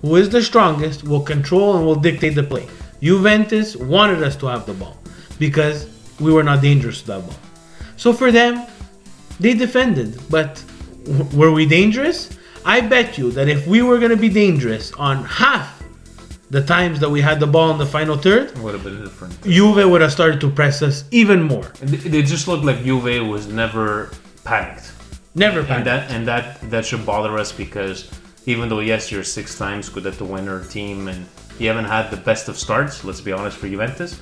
who 0.01 0.17
is 0.17 0.31
the 0.31 0.43
strongest 0.43 1.05
will 1.05 1.21
control 1.35 1.77
and 1.77 1.85
will 1.85 1.97
dictate 2.09 2.35
the 2.35 2.43
play. 2.43 2.67
Juventus 3.03 3.77
wanted 3.77 4.23
us 4.23 4.37
to 4.37 4.47
have 4.47 4.65
the 4.65 4.73
ball 4.73 4.97
because 5.39 5.87
we 6.19 6.33
were 6.33 6.43
not 6.43 6.63
dangerous 6.63 7.01
to 7.03 7.07
that 7.09 7.21
ball. 7.27 7.37
So 7.97 8.13
for 8.15 8.33
them, 8.33 8.67
they 9.39 9.53
defended. 9.53 10.19
But 10.31 10.63
were 11.35 11.53
we 11.53 11.67
dangerous? 11.67 12.31
I 12.65 12.81
bet 12.81 13.17
you 13.17 13.31
that 13.33 13.49
if 13.49 13.67
we 13.67 13.83
were 13.83 13.99
going 13.99 14.11
to 14.11 14.17
be 14.17 14.29
dangerous 14.29 14.93
on 14.95 15.25
half 15.25 15.83
the 16.51 16.63
times 16.63 17.01
that 17.01 17.11
we 17.11 17.21
had 17.21 17.41
the 17.41 17.47
ball 17.47 17.71
in 17.71 17.79
the 17.79 17.87
final 17.87 18.17
third, 18.17 18.57
would 18.59 18.75
have 18.75 18.85
been 18.85 19.03
different. 19.03 19.41
Juve 19.43 19.89
would 19.89 20.01
have 20.01 20.13
started 20.13 20.41
to 20.41 20.51
press 20.51 20.83
us 20.83 21.05
even 21.11 21.43
more. 21.43 21.73
They 21.81 22.23
just 22.23 22.47
looked 22.49 22.65
like 22.65 22.85
Juve 22.85 23.27
was 23.29 23.47
never 23.49 24.11
panicked. 24.45 24.93
Never 25.35 25.61
and 25.61 25.85
that 25.85 26.11
and 26.11 26.27
that 26.27 26.71
that 26.71 26.87
should 26.87 27.05
bother 27.05 27.37
us 27.39 27.53
because 27.53 28.11
even 28.47 28.69
though 28.69 28.81
yes, 28.81 29.13
you're 29.13 29.25
six 29.25 29.59
times 29.59 29.89
good 29.89 30.07
at 30.07 30.15
the 30.15 30.25
winner 30.25 30.65
team 30.65 31.09
and 31.09 31.27
you 31.59 31.69
haven't 31.69 31.85
had 31.85 32.11
the 32.11 32.17
best 32.17 32.49
of 32.49 32.57
starts. 32.57 33.05
Let's 33.05 33.21
be 33.21 33.33
honest 33.33 33.59
for 33.59 33.69
Juventus, 33.69 34.19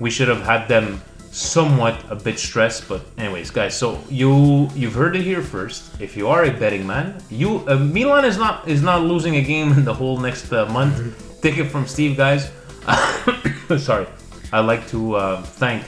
we 0.00 0.10
should 0.10 0.28
have 0.28 0.42
had 0.42 0.68
them 0.68 1.00
somewhat 1.38 2.04
a 2.10 2.16
bit 2.16 2.38
stressed. 2.38 2.88
But 2.88 3.02
anyways, 3.16 3.50
guys, 3.50 3.78
so 3.78 4.02
you 4.10 4.68
you've 4.74 4.94
heard 4.94 5.16
it 5.16 5.22
here 5.22 5.42
first. 5.42 6.00
If 6.00 6.16
you 6.16 6.28
are 6.28 6.44
a 6.44 6.50
betting 6.50 6.86
man, 6.86 7.22
you 7.30 7.64
uh, 7.68 7.76
Milan 7.76 8.24
is 8.24 8.36
not 8.36 8.66
is 8.68 8.82
not 8.82 9.02
losing 9.02 9.36
a 9.36 9.42
game 9.42 9.72
in 9.78 9.84
the 9.84 9.94
whole 9.94 10.18
next 10.18 10.52
uh, 10.52 10.66
month. 10.66 11.40
Take 11.40 11.58
it 11.58 11.70
from 11.70 11.86
Steve, 11.86 12.16
guys. 12.16 12.50
Sorry, 13.78 14.06
I'd 14.52 14.66
like 14.66 14.86
to 14.88 15.14
uh, 15.14 15.42
thank 15.42 15.84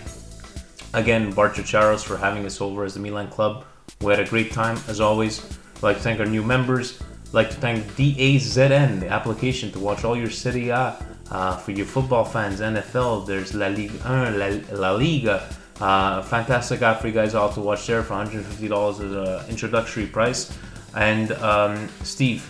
again 0.94 1.32
Charos 1.32 2.04
for 2.04 2.16
having 2.16 2.46
us 2.46 2.60
over 2.60 2.84
as 2.84 2.94
the 2.94 3.00
Milan 3.00 3.28
club. 3.28 3.64
We 4.00 4.12
had 4.12 4.20
a 4.20 4.28
great 4.28 4.52
time 4.52 4.78
as 4.88 5.00
always. 5.00 5.44
I'd 5.76 5.82
like 5.82 5.96
to 5.96 6.02
thank 6.02 6.20
our 6.20 6.26
new 6.26 6.42
members. 6.42 7.00
I'd 7.28 7.34
like 7.34 7.50
to 7.50 7.56
thank 7.56 7.84
DAZN, 7.96 9.00
the 9.00 9.08
application 9.08 9.72
to 9.72 9.78
watch 9.78 10.04
all 10.04 10.16
your 10.16 10.30
Serie 10.30 10.68
A. 10.70 10.96
Uh, 11.30 11.56
for 11.56 11.70
your 11.70 11.86
football 11.86 12.24
fans, 12.24 12.60
NFL, 12.60 13.26
there's 13.26 13.54
La 13.54 13.68
Liga, 13.68 13.94
uh, 14.04 14.32
La, 14.36 14.76
La 14.76 14.92
Liga. 14.92 15.48
Uh, 15.80 16.20
fantastic 16.22 16.82
app 16.82 17.00
for 17.00 17.06
you 17.06 17.12
guys 17.12 17.34
all 17.34 17.50
to 17.52 17.60
watch 17.60 17.86
there 17.86 18.02
for 18.02 18.14
$150 18.14 18.92
as 18.92 19.00
an 19.00 19.50
introductory 19.50 20.06
price. 20.06 20.56
And 20.94 21.32
um, 21.32 21.88
Steve, 22.02 22.44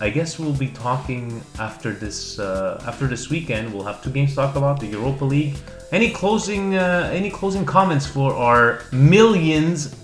I 0.00 0.10
guess 0.10 0.38
we'll 0.38 0.52
be 0.52 0.68
talking 0.68 1.40
after 1.58 1.92
this 1.92 2.38
uh, 2.38 2.82
after 2.86 3.06
this 3.06 3.30
weekend. 3.30 3.72
We'll 3.72 3.84
have 3.84 4.02
two 4.02 4.10
games 4.10 4.30
to 4.30 4.36
talk 4.36 4.56
about 4.56 4.80
the 4.80 4.86
Europa 4.86 5.24
League. 5.24 5.56
Any 5.92 6.10
closing 6.10 6.74
uh, 6.74 7.10
any 7.12 7.30
closing 7.30 7.64
comments 7.64 8.04
for 8.04 8.34
our 8.34 8.82
millions 8.92 9.94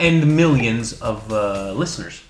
and 0.00 0.36
millions 0.36 1.00
of 1.02 1.30
uh, 1.30 1.72
listeners? 1.72 2.22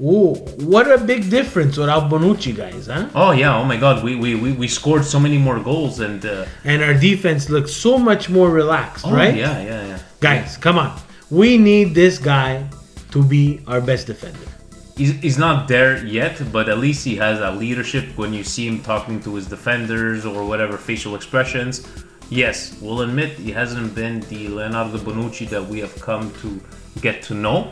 Ooh, 0.00 0.34
what 0.58 0.90
a 0.90 0.98
big 0.98 1.30
difference 1.30 1.76
without 1.76 2.10
Bonucci, 2.10 2.54
guys, 2.56 2.88
huh? 2.88 3.08
Oh 3.14 3.30
yeah! 3.30 3.56
Oh 3.56 3.64
my 3.64 3.76
God! 3.76 4.02
We 4.02 4.16
we, 4.16 4.34
we, 4.34 4.50
we 4.50 4.66
scored 4.66 5.04
so 5.04 5.20
many 5.20 5.38
more 5.38 5.60
goals 5.60 6.00
and 6.00 6.26
uh, 6.26 6.46
And 6.64 6.82
our 6.82 6.94
defense 6.94 7.48
looks 7.48 7.72
so 7.72 7.96
much 7.96 8.28
more 8.28 8.50
relaxed, 8.50 9.06
oh, 9.06 9.14
right? 9.14 9.36
Yeah, 9.36 9.62
yeah, 9.62 9.86
yeah. 9.86 9.98
Guys, 10.18 10.56
come 10.56 10.78
on. 10.78 10.98
We 11.30 11.58
need 11.58 11.94
this 11.94 12.18
guy 12.18 12.68
to 13.12 13.22
be 13.22 13.60
our 13.68 13.80
best 13.80 14.08
defender. 14.08 14.48
He's, 14.96 15.12
he's 15.20 15.38
not 15.38 15.68
there 15.68 16.04
yet, 16.04 16.40
but 16.52 16.68
at 16.68 16.78
least 16.78 17.04
he 17.04 17.16
has 17.16 17.38
that 17.38 17.56
leadership 17.56 18.04
when 18.16 18.32
you 18.32 18.44
see 18.44 18.66
him 18.66 18.80
talking 18.82 19.20
to 19.22 19.34
his 19.34 19.46
defenders 19.46 20.26
or 20.26 20.44
whatever 20.44 20.76
facial 20.76 21.14
expressions. 21.14 21.86
Yes, 22.30 22.76
we'll 22.80 23.02
admit 23.02 23.30
he 23.38 23.52
hasn't 23.52 23.94
been 23.94 24.20
the 24.22 24.48
Leonardo 24.48 24.98
Bonucci 24.98 25.48
that 25.50 25.64
we 25.64 25.78
have 25.80 25.94
come 26.00 26.32
to 26.42 26.60
get 27.00 27.22
to 27.24 27.34
know, 27.34 27.70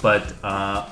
but 0.00 0.34
uh, 0.42 0.88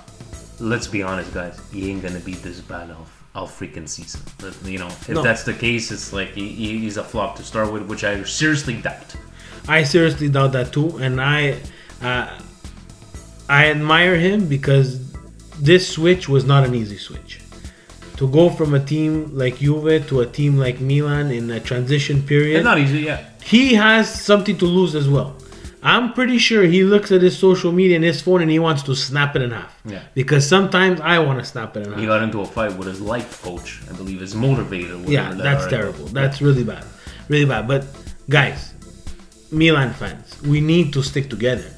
let's 0.60 0.86
be 0.86 1.02
honest, 1.02 1.32
guys, 1.34 1.58
he 1.72 1.90
ain't 1.90 2.02
gonna 2.02 2.20
be 2.20 2.34
this 2.34 2.60
bad 2.60 2.90
all, 2.90 3.06
all 3.34 3.46
freaking 3.48 3.88
season. 3.88 4.20
You 4.64 4.78
know, 4.78 4.86
if 4.88 5.08
No. 5.08 5.22
that's 5.22 5.42
the 5.44 5.54
case, 5.54 5.90
it's 5.90 6.12
like 6.12 6.34
he, 6.34 6.48
he- 6.48 6.78
he's 6.78 6.96
a 6.96 7.04
flop 7.04 7.36
to 7.36 7.42
start 7.42 7.72
with, 7.72 7.82
which 7.84 8.04
I 8.04 8.22
seriously 8.24 8.74
doubt. 8.74 9.14
I 9.68 9.82
seriously 9.84 10.28
doubt 10.28 10.52
that 10.52 10.72
too, 10.72 10.96
and 10.98 11.20
I, 11.20 11.56
uh, 12.02 12.28
I 13.48 13.70
admire 13.70 14.16
him 14.16 14.46
because 14.48 15.00
this 15.60 15.88
switch 15.88 16.28
was 16.28 16.44
not 16.44 16.64
an 16.64 16.74
easy 16.74 16.96
switch. 16.98 17.40
To 18.16 18.28
go 18.28 18.50
from 18.50 18.74
a 18.74 18.80
team 18.84 19.30
like 19.34 19.58
Juve 19.58 20.06
to 20.08 20.20
a 20.20 20.26
team 20.26 20.56
like 20.58 20.80
Milan 20.80 21.30
in 21.30 21.50
a 21.50 21.58
transition 21.60 22.22
period, 22.22 22.56
It's 22.58 22.64
not 22.64 22.78
easy, 22.78 23.00
yeah. 23.00 23.24
he 23.42 23.74
has 23.74 24.12
something 24.12 24.56
to 24.58 24.66
lose 24.66 24.94
as 24.94 25.08
well. 25.08 25.36
I'm 25.82 26.12
pretty 26.12 26.38
sure 26.38 26.62
he 26.64 26.84
looks 26.84 27.10
at 27.10 27.22
his 27.22 27.38
social 27.38 27.72
media 27.72 27.96
and 27.96 28.04
his 28.04 28.20
phone 28.20 28.42
and 28.42 28.50
he 28.50 28.58
wants 28.58 28.82
to 28.84 28.94
snap 28.94 29.34
it 29.36 29.42
in 29.42 29.50
half. 29.52 29.74
Yeah. 29.84 30.02
Because 30.14 30.46
sometimes 30.46 31.00
I 31.00 31.18
want 31.20 31.38
to 31.38 31.44
snap 31.44 31.76
it 31.76 31.86
in 31.86 31.92
half. 31.92 32.00
He 32.00 32.06
got 32.06 32.22
into 32.22 32.40
a 32.40 32.46
fight 32.46 32.76
with 32.76 32.86
his 32.86 33.00
life 33.00 33.42
coach, 33.42 33.80
I 33.90 33.94
believe, 33.94 34.20
his 34.20 34.34
motivator. 34.34 35.08
Yeah, 35.08 35.30
that 35.32 35.38
that's 35.42 35.66
terrible. 35.68 36.04
That's 36.06 36.42
really 36.42 36.64
bad. 36.64 36.84
Really 37.28 37.46
bad. 37.46 37.66
But 37.66 37.86
guys, 38.28 38.74
Milan 39.50 39.92
fans, 39.94 40.40
we 40.42 40.60
need 40.60 40.92
to 40.92 41.02
stick 41.02 41.30
together. 41.30 41.70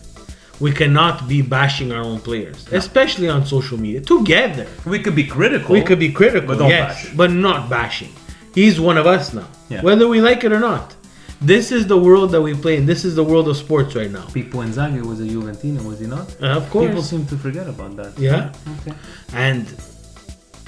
We 0.61 0.71
cannot 0.73 1.29
be 1.29 1.43
bashing 1.43 1.91
our 1.93 2.03
own 2.03 2.21
players, 2.21 2.69
especially 2.73 3.29
on 3.29 3.45
social 3.47 3.79
media. 3.79 4.01
Together. 4.01 4.67
We 4.87 4.99
could 5.01 5.17
be 5.17 5.25
critical. 5.27 5.73
We 5.73 5.83
could 5.83 5.99
be 5.99 6.12
critical, 6.12 6.49
But 6.49 6.59
don't 6.59 6.71
yes, 6.71 7.05
bash. 7.07 7.15
but 7.17 7.31
not 7.33 7.69
bashing. 7.71 8.12
He's 8.55 8.79
one 8.81 8.97
of 8.99 9.07
us 9.07 9.33
now, 9.33 9.49
Yeah. 9.71 9.83
whether 9.83 10.07
we 10.07 10.21
like 10.21 10.45
it 10.45 10.53
or 10.53 10.61
not. 10.61 10.95
This 11.44 11.72
is 11.72 11.87
the 11.88 11.98
world 11.98 12.31
that 12.31 12.40
we 12.40 12.55
play 12.55 12.76
in. 12.76 12.87
This 12.87 13.05
is 13.05 13.16
the 13.16 13.24
world 13.24 13.48
of 13.48 13.57
sports 13.57 13.94
right 13.96 14.11
now. 14.11 14.26
Pippo 14.26 14.59
Inzaghi 14.62 15.05
was 15.05 15.20
a 15.20 15.24
Juventino, 15.24 15.85
was 15.85 15.98
he 15.98 16.07
not? 16.07 16.28
Uh, 16.40 16.46
of 16.61 16.70
course. 16.70 16.87
People 16.88 17.02
seem 17.02 17.26
to 17.26 17.37
forget 17.37 17.68
about 17.68 17.96
that. 17.96 18.16
Yeah. 18.18 18.52
Okay. 18.81 18.96
And 19.35 19.66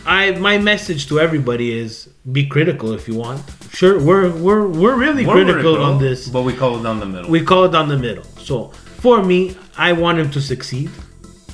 I 0.07 0.33
my 0.33 0.59
message 0.59 1.07
to 1.09 1.21
everybody 1.21 1.79
is 1.79 2.09
be 2.33 2.47
critical 2.47 2.93
if 2.93 3.07
you 3.09 3.15
want. 3.15 3.43
Sure, 3.71 4.01
we're 4.01 4.31
we're 4.31 4.67
we're 4.67 4.97
really 4.97 5.25
We're 5.27 5.45
critical, 5.45 5.83
on 5.83 5.99
this. 6.01 6.29
but 6.29 6.43
we 6.43 6.53
call 6.55 6.79
it 6.79 6.83
down 6.83 6.99
the 7.01 7.07
middle. 7.07 7.31
We 7.31 7.43
call 7.45 7.65
it 7.65 7.73
down 7.73 7.89
the 7.89 7.99
middle. 7.99 8.25
So 8.39 8.69
for 9.05 9.23
me, 9.23 9.57
I 9.77 9.93
want 9.93 10.19
him 10.19 10.31
to 10.33 10.41
succeed. 10.41 10.91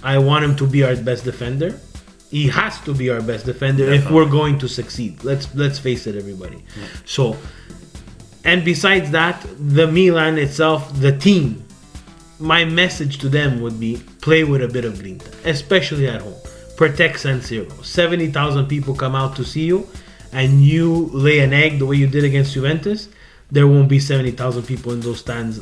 I 0.02 0.18
want 0.18 0.44
him 0.46 0.56
to 0.56 0.66
be 0.66 0.82
our 0.82 0.96
best 0.96 1.24
defender. 1.24 1.78
He 2.30 2.48
has 2.48 2.80
to 2.86 2.94
be 2.94 3.10
our 3.10 3.20
best 3.20 3.44
defender 3.44 3.84
if 3.92 4.10
we're 4.10 4.30
going 4.40 4.58
to 4.60 4.68
succeed. 4.68 5.22
Let's 5.24 5.52
let's 5.54 5.78
face 5.78 6.06
it, 6.06 6.14
everybody. 6.16 6.64
So, 7.04 7.36
and 8.44 8.64
besides 8.64 9.10
that, 9.12 9.44
the 9.58 9.86
Milan 9.86 10.38
itself, 10.38 10.92
the 11.00 11.16
team, 11.16 11.62
my 12.38 12.64
message 12.64 13.18
to 13.18 13.28
them 13.28 13.60
would 13.60 13.78
be 13.78 14.02
play 14.20 14.44
with 14.44 14.62
a 14.62 14.68
bit 14.68 14.84
of 14.84 14.94
grinta, 14.94 15.28
especially 15.44 16.06
at 16.08 16.20
home. 16.22 16.34
Protect 16.76 17.20
San 17.20 17.40
Siro. 17.40 17.70
70,000 17.84 18.66
people 18.66 18.94
come 18.94 19.14
out 19.14 19.36
to 19.36 19.44
see 19.44 19.64
you, 19.64 19.86
and 20.32 20.62
you 20.64 21.10
lay 21.12 21.40
an 21.40 21.52
egg 21.52 21.78
the 21.78 21.86
way 21.86 21.96
you 21.96 22.06
did 22.06 22.24
against 22.24 22.54
Juventus, 22.54 23.08
there 23.50 23.66
won't 23.66 23.88
be 23.88 23.98
70,000 23.98 24.62
people 24.62 24.92
in 24.92 25.00
those 25.00 25.18
stands 25.18 25.58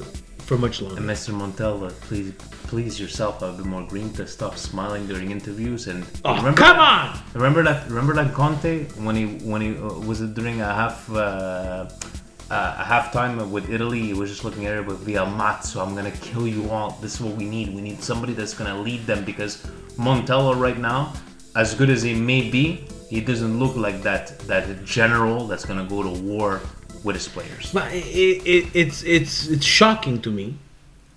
for 0.46 0.56
much 0.56 0.80
longer. 0.80 0.98
and 0.98 1.06
Mr. 1.10 1.34
Montella, 1.34 1.90
please, 2.02 2.32
please 2.68 3.00
yourself 3.00 3.42
a 3.42 3.52
bit 3.52 3.66
more 3.66 3.82
grinta 3.82 4.26
stop 4.28 4.56
smiling 4.56 5.06
during 5.06 5.30
interviews 5.30 5.88
and 5.88 6.06
Oh, 6.24 6.36
remember 6.36 6.56
come 6.62 6.78
on! 6.78 7.18
Remember 7.34 7.62
that? 7.64 7.86
Remember 7.88 8.14
that 8.14 8.32
Conte 8.34 8.84
when 9.04 9.16
he 9.16 9.26
when 9.44 9.60
he 9.60 9.76
uh, 9.76 9.92
was 10.08 10.20
it 10.22 10.32
during 10.34 10.60
a 10.60 10.72
half 10.72 11.10
uh, 11.12 11.86
uh, 12.50 12.76
a 12.78 12.84
halftime 12.84 13.50
with 13.50 13.70
Italy? 13.70 14.00
He 14.00 14.14
was 14.14 14.30
just 14.30 14.44
looking 14.44 14.66
at 14.66 14.76
it 14.76 14.86
with 14.86 15.04
the 15.04 15.14
ammazzo. 15.14 15.86
I'm 15.86 15.94
gonna 15.94 16.10
kill 16.10 16.46
you 16.46 16.70
all. 16.70 16.92
This 17.02 17.14
is 17.14 17.20
what 17.20 17.34
we 17.36 17.44
need. 17.44 17.74
We 17.74 17.80
need 17.80 18.02
somebody 18.02 18.32
that's 18.32 18.54
gonna 18.54 18.78
lead 18.80 19.06
them 19.06 19.24
because 19.24 19.64
Montella 19.96 20.58
right 20.58 20.78
now, 20.78 21.12
as 21.56 21.74
good 21.74 21.90
as 21.90 22.02
he 22.02 22.14
may 22.14 22.50
be, 22.50 22.84
he 23.08 23.20
doesn't 23.20 23.58
look 23.58 23.76
like 23.76 24.02
that 24.02 24.38
that 24.40 24.84
general 24.84 25.46
that's 25.46 25.64
gonna 25.64 25.86
go 25.86 26.02
to 26.02 26.10
war 26.22 26.60
with 27.04 27.16
his 27.16 27.28
players. 27.28 27.72
But 27.72 27.92
it, 27.92 28.46
it, 28.46 28.70
it's 28.74 29.02
it's 29.02 29.48
it's 29.48 29.64
shocking 29.64 30.20
to 30.22 30.30
me 30.30 30.56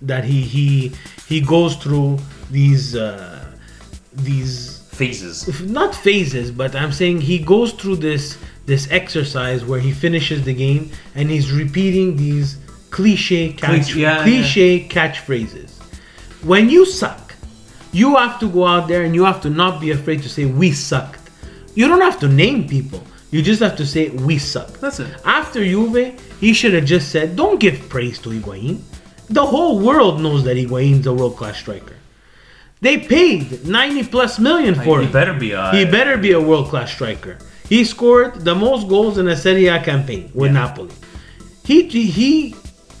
that 0.00 0.24
he 0.24 0.42
he 0.42 0.92
he 1.26 1.40
goes 1.40 1.76
through 1.76 2.18
these 2.50 2.96
uh, 2.96 3.44
these 4.12 4.82
Phases. 4.92 5.48
not 5.62 5.94
phases, 5.94 6.50
but 6.50 6.76
I'm 6.76 6.92
saying 6.92 7.22
he 7.22 7.38
goes 7.38 7.72
through 7.72 7.96
this 7.96 8.36
this 8.66 8.88
exercise 8.90 9.64
where 9.64 9.80
he 9.80 9.92
finishes 9.92 10.44
the 10.44 10.54
game 10.54 10.90
and 11.14 11.30
he's 11.30 11.50
repeating 11.52 12.16
these 12.16 12.58
cliche 12.90 13.52
catch 13.52 13.70
Cliche- 13.92 14.00
yeah, 14.00 14.22
cliche 14.22 14.88
catchphrases. 14.88 15.78
When 16.42 16.68
you 16.70 16.84
suck, 16.86 17.34
you 17.92 18.16
have 18.16 18.38
to 18.40 18.48
go 18.48 18.66
out 18.66 18.88
there 18.88 19.02
and 19.02 19.14
you 19.14 19.24
have 19.24 19.40
to 19.42 19.50
not 19.50 19.80
be 19.80 19.90
afraid 19.90 20.22
to 20.22 20.28
say 20.28 20.44
we 20.44 20.72
sucked. 20.72 21.30
You 21.74 21.88
don't 21.88 22.00
have 22.00 22.18
to 22.20 22.28
name 22.28 22.68
people. 22.68 23.02
You 23.30 23.40
just 23.42 23.62
have 23.62 23.76
to 23.76 23.86
say 23.86 24.10
we 24.10 24.38
suck. 24.38 24.78
That's 24.78 25.00
it. 25.00 25.08
After 25.24 25.64
Juve, 25.64 26.20
he 26.38 26.52
should 26.52 26.74
have 26.74 26.84
just 26.84 27.08
said, 27.10 27.34
"Don't 27.34 27.58
give 27.58 27.88
praise 27.88 28.18
to 28.20 28.28
Higuain." 28.28 28.80
The 29.30 29.46
whole 29.46 29.78
world 29.80 30.20
knows 30.20 30.44
that 30.44 30.56
Higuain's 30.58 31.06
a 31.06 31.14
world-class 31.14 31.56
striker. 31.58 31.96
They 32.82 32.98
paid 32.98 33.66
90 33.66 34.04
plus 34.04 34.38
million 34.38 34.74
for 34.74 35.00
He 35.00 35.06
him. 35.06 35.12
better 35.12 35.32
be 35.32 35.52
a. 35.52 35.70
He 35.70 35.84
better 35.86 36.18
be 36.18 36.32
a 36.32 36.40
world 36.40 36.68
class 36.68 36.92
striker. 36.92 37.38
He 37.68 37.84
scored 37.84 38.44
the 38.44 38.54
most 38.54 38.88
goals 38.88 39.18
in 39.18 39.28
a 39.28 39.36
Serie 39.36 39.66
A 39.68 39.82
campaign 39.82 40.30
with 40.34 40.52
Napoli. 40.52 40.90
He 41.64 41.88
he 41.88 42.54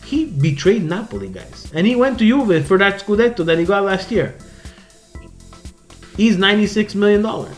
he 0.04 0.26
betrayed 0.26 0.84
Napoli, 0.84 1.28
guys, 1.28 1.70
and 1.74 1.86
he 1.86 1.96
went 1.96 2.18
to 2.18 2.24
Juve 2.26 2.66
for 2.66 2.78
that 2.78 3.00
Scudetto 3.00 3.44
that 3.46 3.58
he 3.58 3.64
got 3.64 3.82
last 3.84 4.10
year. 4.10 4.34
He's 6.16 6.36
96 6.36 6.94
million 6.94 7.22
dollars. 7.22 7.56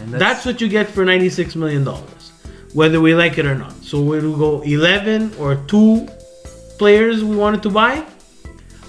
and 0.00 0.12
That's 0.14 0.44
what 0.46 0.60
you 0.60 0.68
get 0.68 0.88
for 0.88 1.04
96 1.04 1.56
million 1.56 1.84
dollars, 1.84 2.32
whether 2.72 3.00
we 3.00 3.14
like 3.14 3.38
it 3.38 3.46
or 3.46 3.54
not. 3.56 3.72
So 3.82 4.00
we 4.00 4.20
will 4.20 4.36
go 4.36 4.60
11 4.62 5.34
or 5.38 5.56
two 5.66 6.08
players 6.78 7.22
we 7.24 7.36
wanted 7.36 7.62
to 7.64 7.70
buy. 7.70 8.04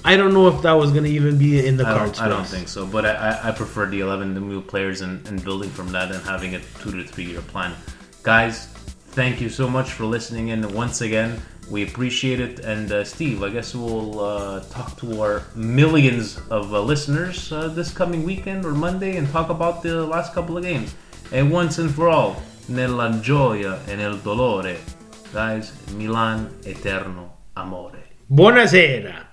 I 0.06 0.18
don't 0.18 0.34
know 0.34 0.50
if 0.50 0.62
that 0.64 0.74
was 0.74 0.92
going 0.92 1.06
to 1.06 1.10
even 1.10 1.38
be 1.38 1.66
in 1.66 1.78
the 1.78 1.88
I 1.88 1.98
cards. 1.98 2.20
I 2.20 2.28
don't 2.28 2.46
think 2.46 2.68
so, 2.68 2.86
but 2.86 3.06
I, 3.06 3.14
I, 3.14 3.50
I 3.50 3.52
prefer 3.52 3.86
the 3.86 4.02
11 4.02 4.34
new 4.34 4.62
players 4.62 5.00
and, 5.00 5.26
and 5.30 5.42
building 5.42 5.70
from 5.70 5.94
that 5.94 6.12
and 6.12 6.22
having 6.24 6.56
a 6.56 6.60
two 6.82 6.92
to 6.92 7.04
three 7.06 7.24
year 7.24 7.42
plan. 7.42 7.74
Guys, 8.22 8.68
thank 9.16 9.40
you 9.40 9.48
so 9.48 9.70
much 9.70 9.92
for 9.92 10.04
listening 10.04 10.50
in 10.50 10.62
once 10.74 11.00
again. 11.00 11.40
We 11.70 11.84
appreciate 11.84 12.42
it. 12.42 12.60
And 12.60 12.92
uh, 12.92 13.06
Steve, 13.06 13.44
I 13.44 13.50
guess 13.50 13.74
we'll 13.74 14.20
uh, 14.20 14.64
talk 14.66 14.98
to 15.00 15.22
our 15.22 15.44
millions 15.56 16.38
of 16.50 16.74
uh, 16.74 16.82
listeners 16.82 17.52
uh, 17.54 17.70
this 17.70 17.94
coming 17.94 18.24
weekend 18.24 18.66
or 18.66 18.74
Monday 18.74 19.16
and 19.16 19.30
talk 19.30 19.50
about 19.50 19.84
the 19.84 20.06
last 20.06 20.34
couple 20.34 20.58
of 20.58 20.64
games. 20.64 20.96
And 21.32 21.50
once 21.50 21.78
and 21.78 21.90
for 21.90 22.10
all, 22.10 22.42
nella 22.68 23.10
gioia 23.24 23.80
e 23.90 23.96
nel 23.96 24.18
dolore, 24.18 24.78
guys, 25.32 25.72
Milan 25.96 26.54
eterno 26.66 27.38
amore. 27.56 28.04
Buonasera. 28.30 29.33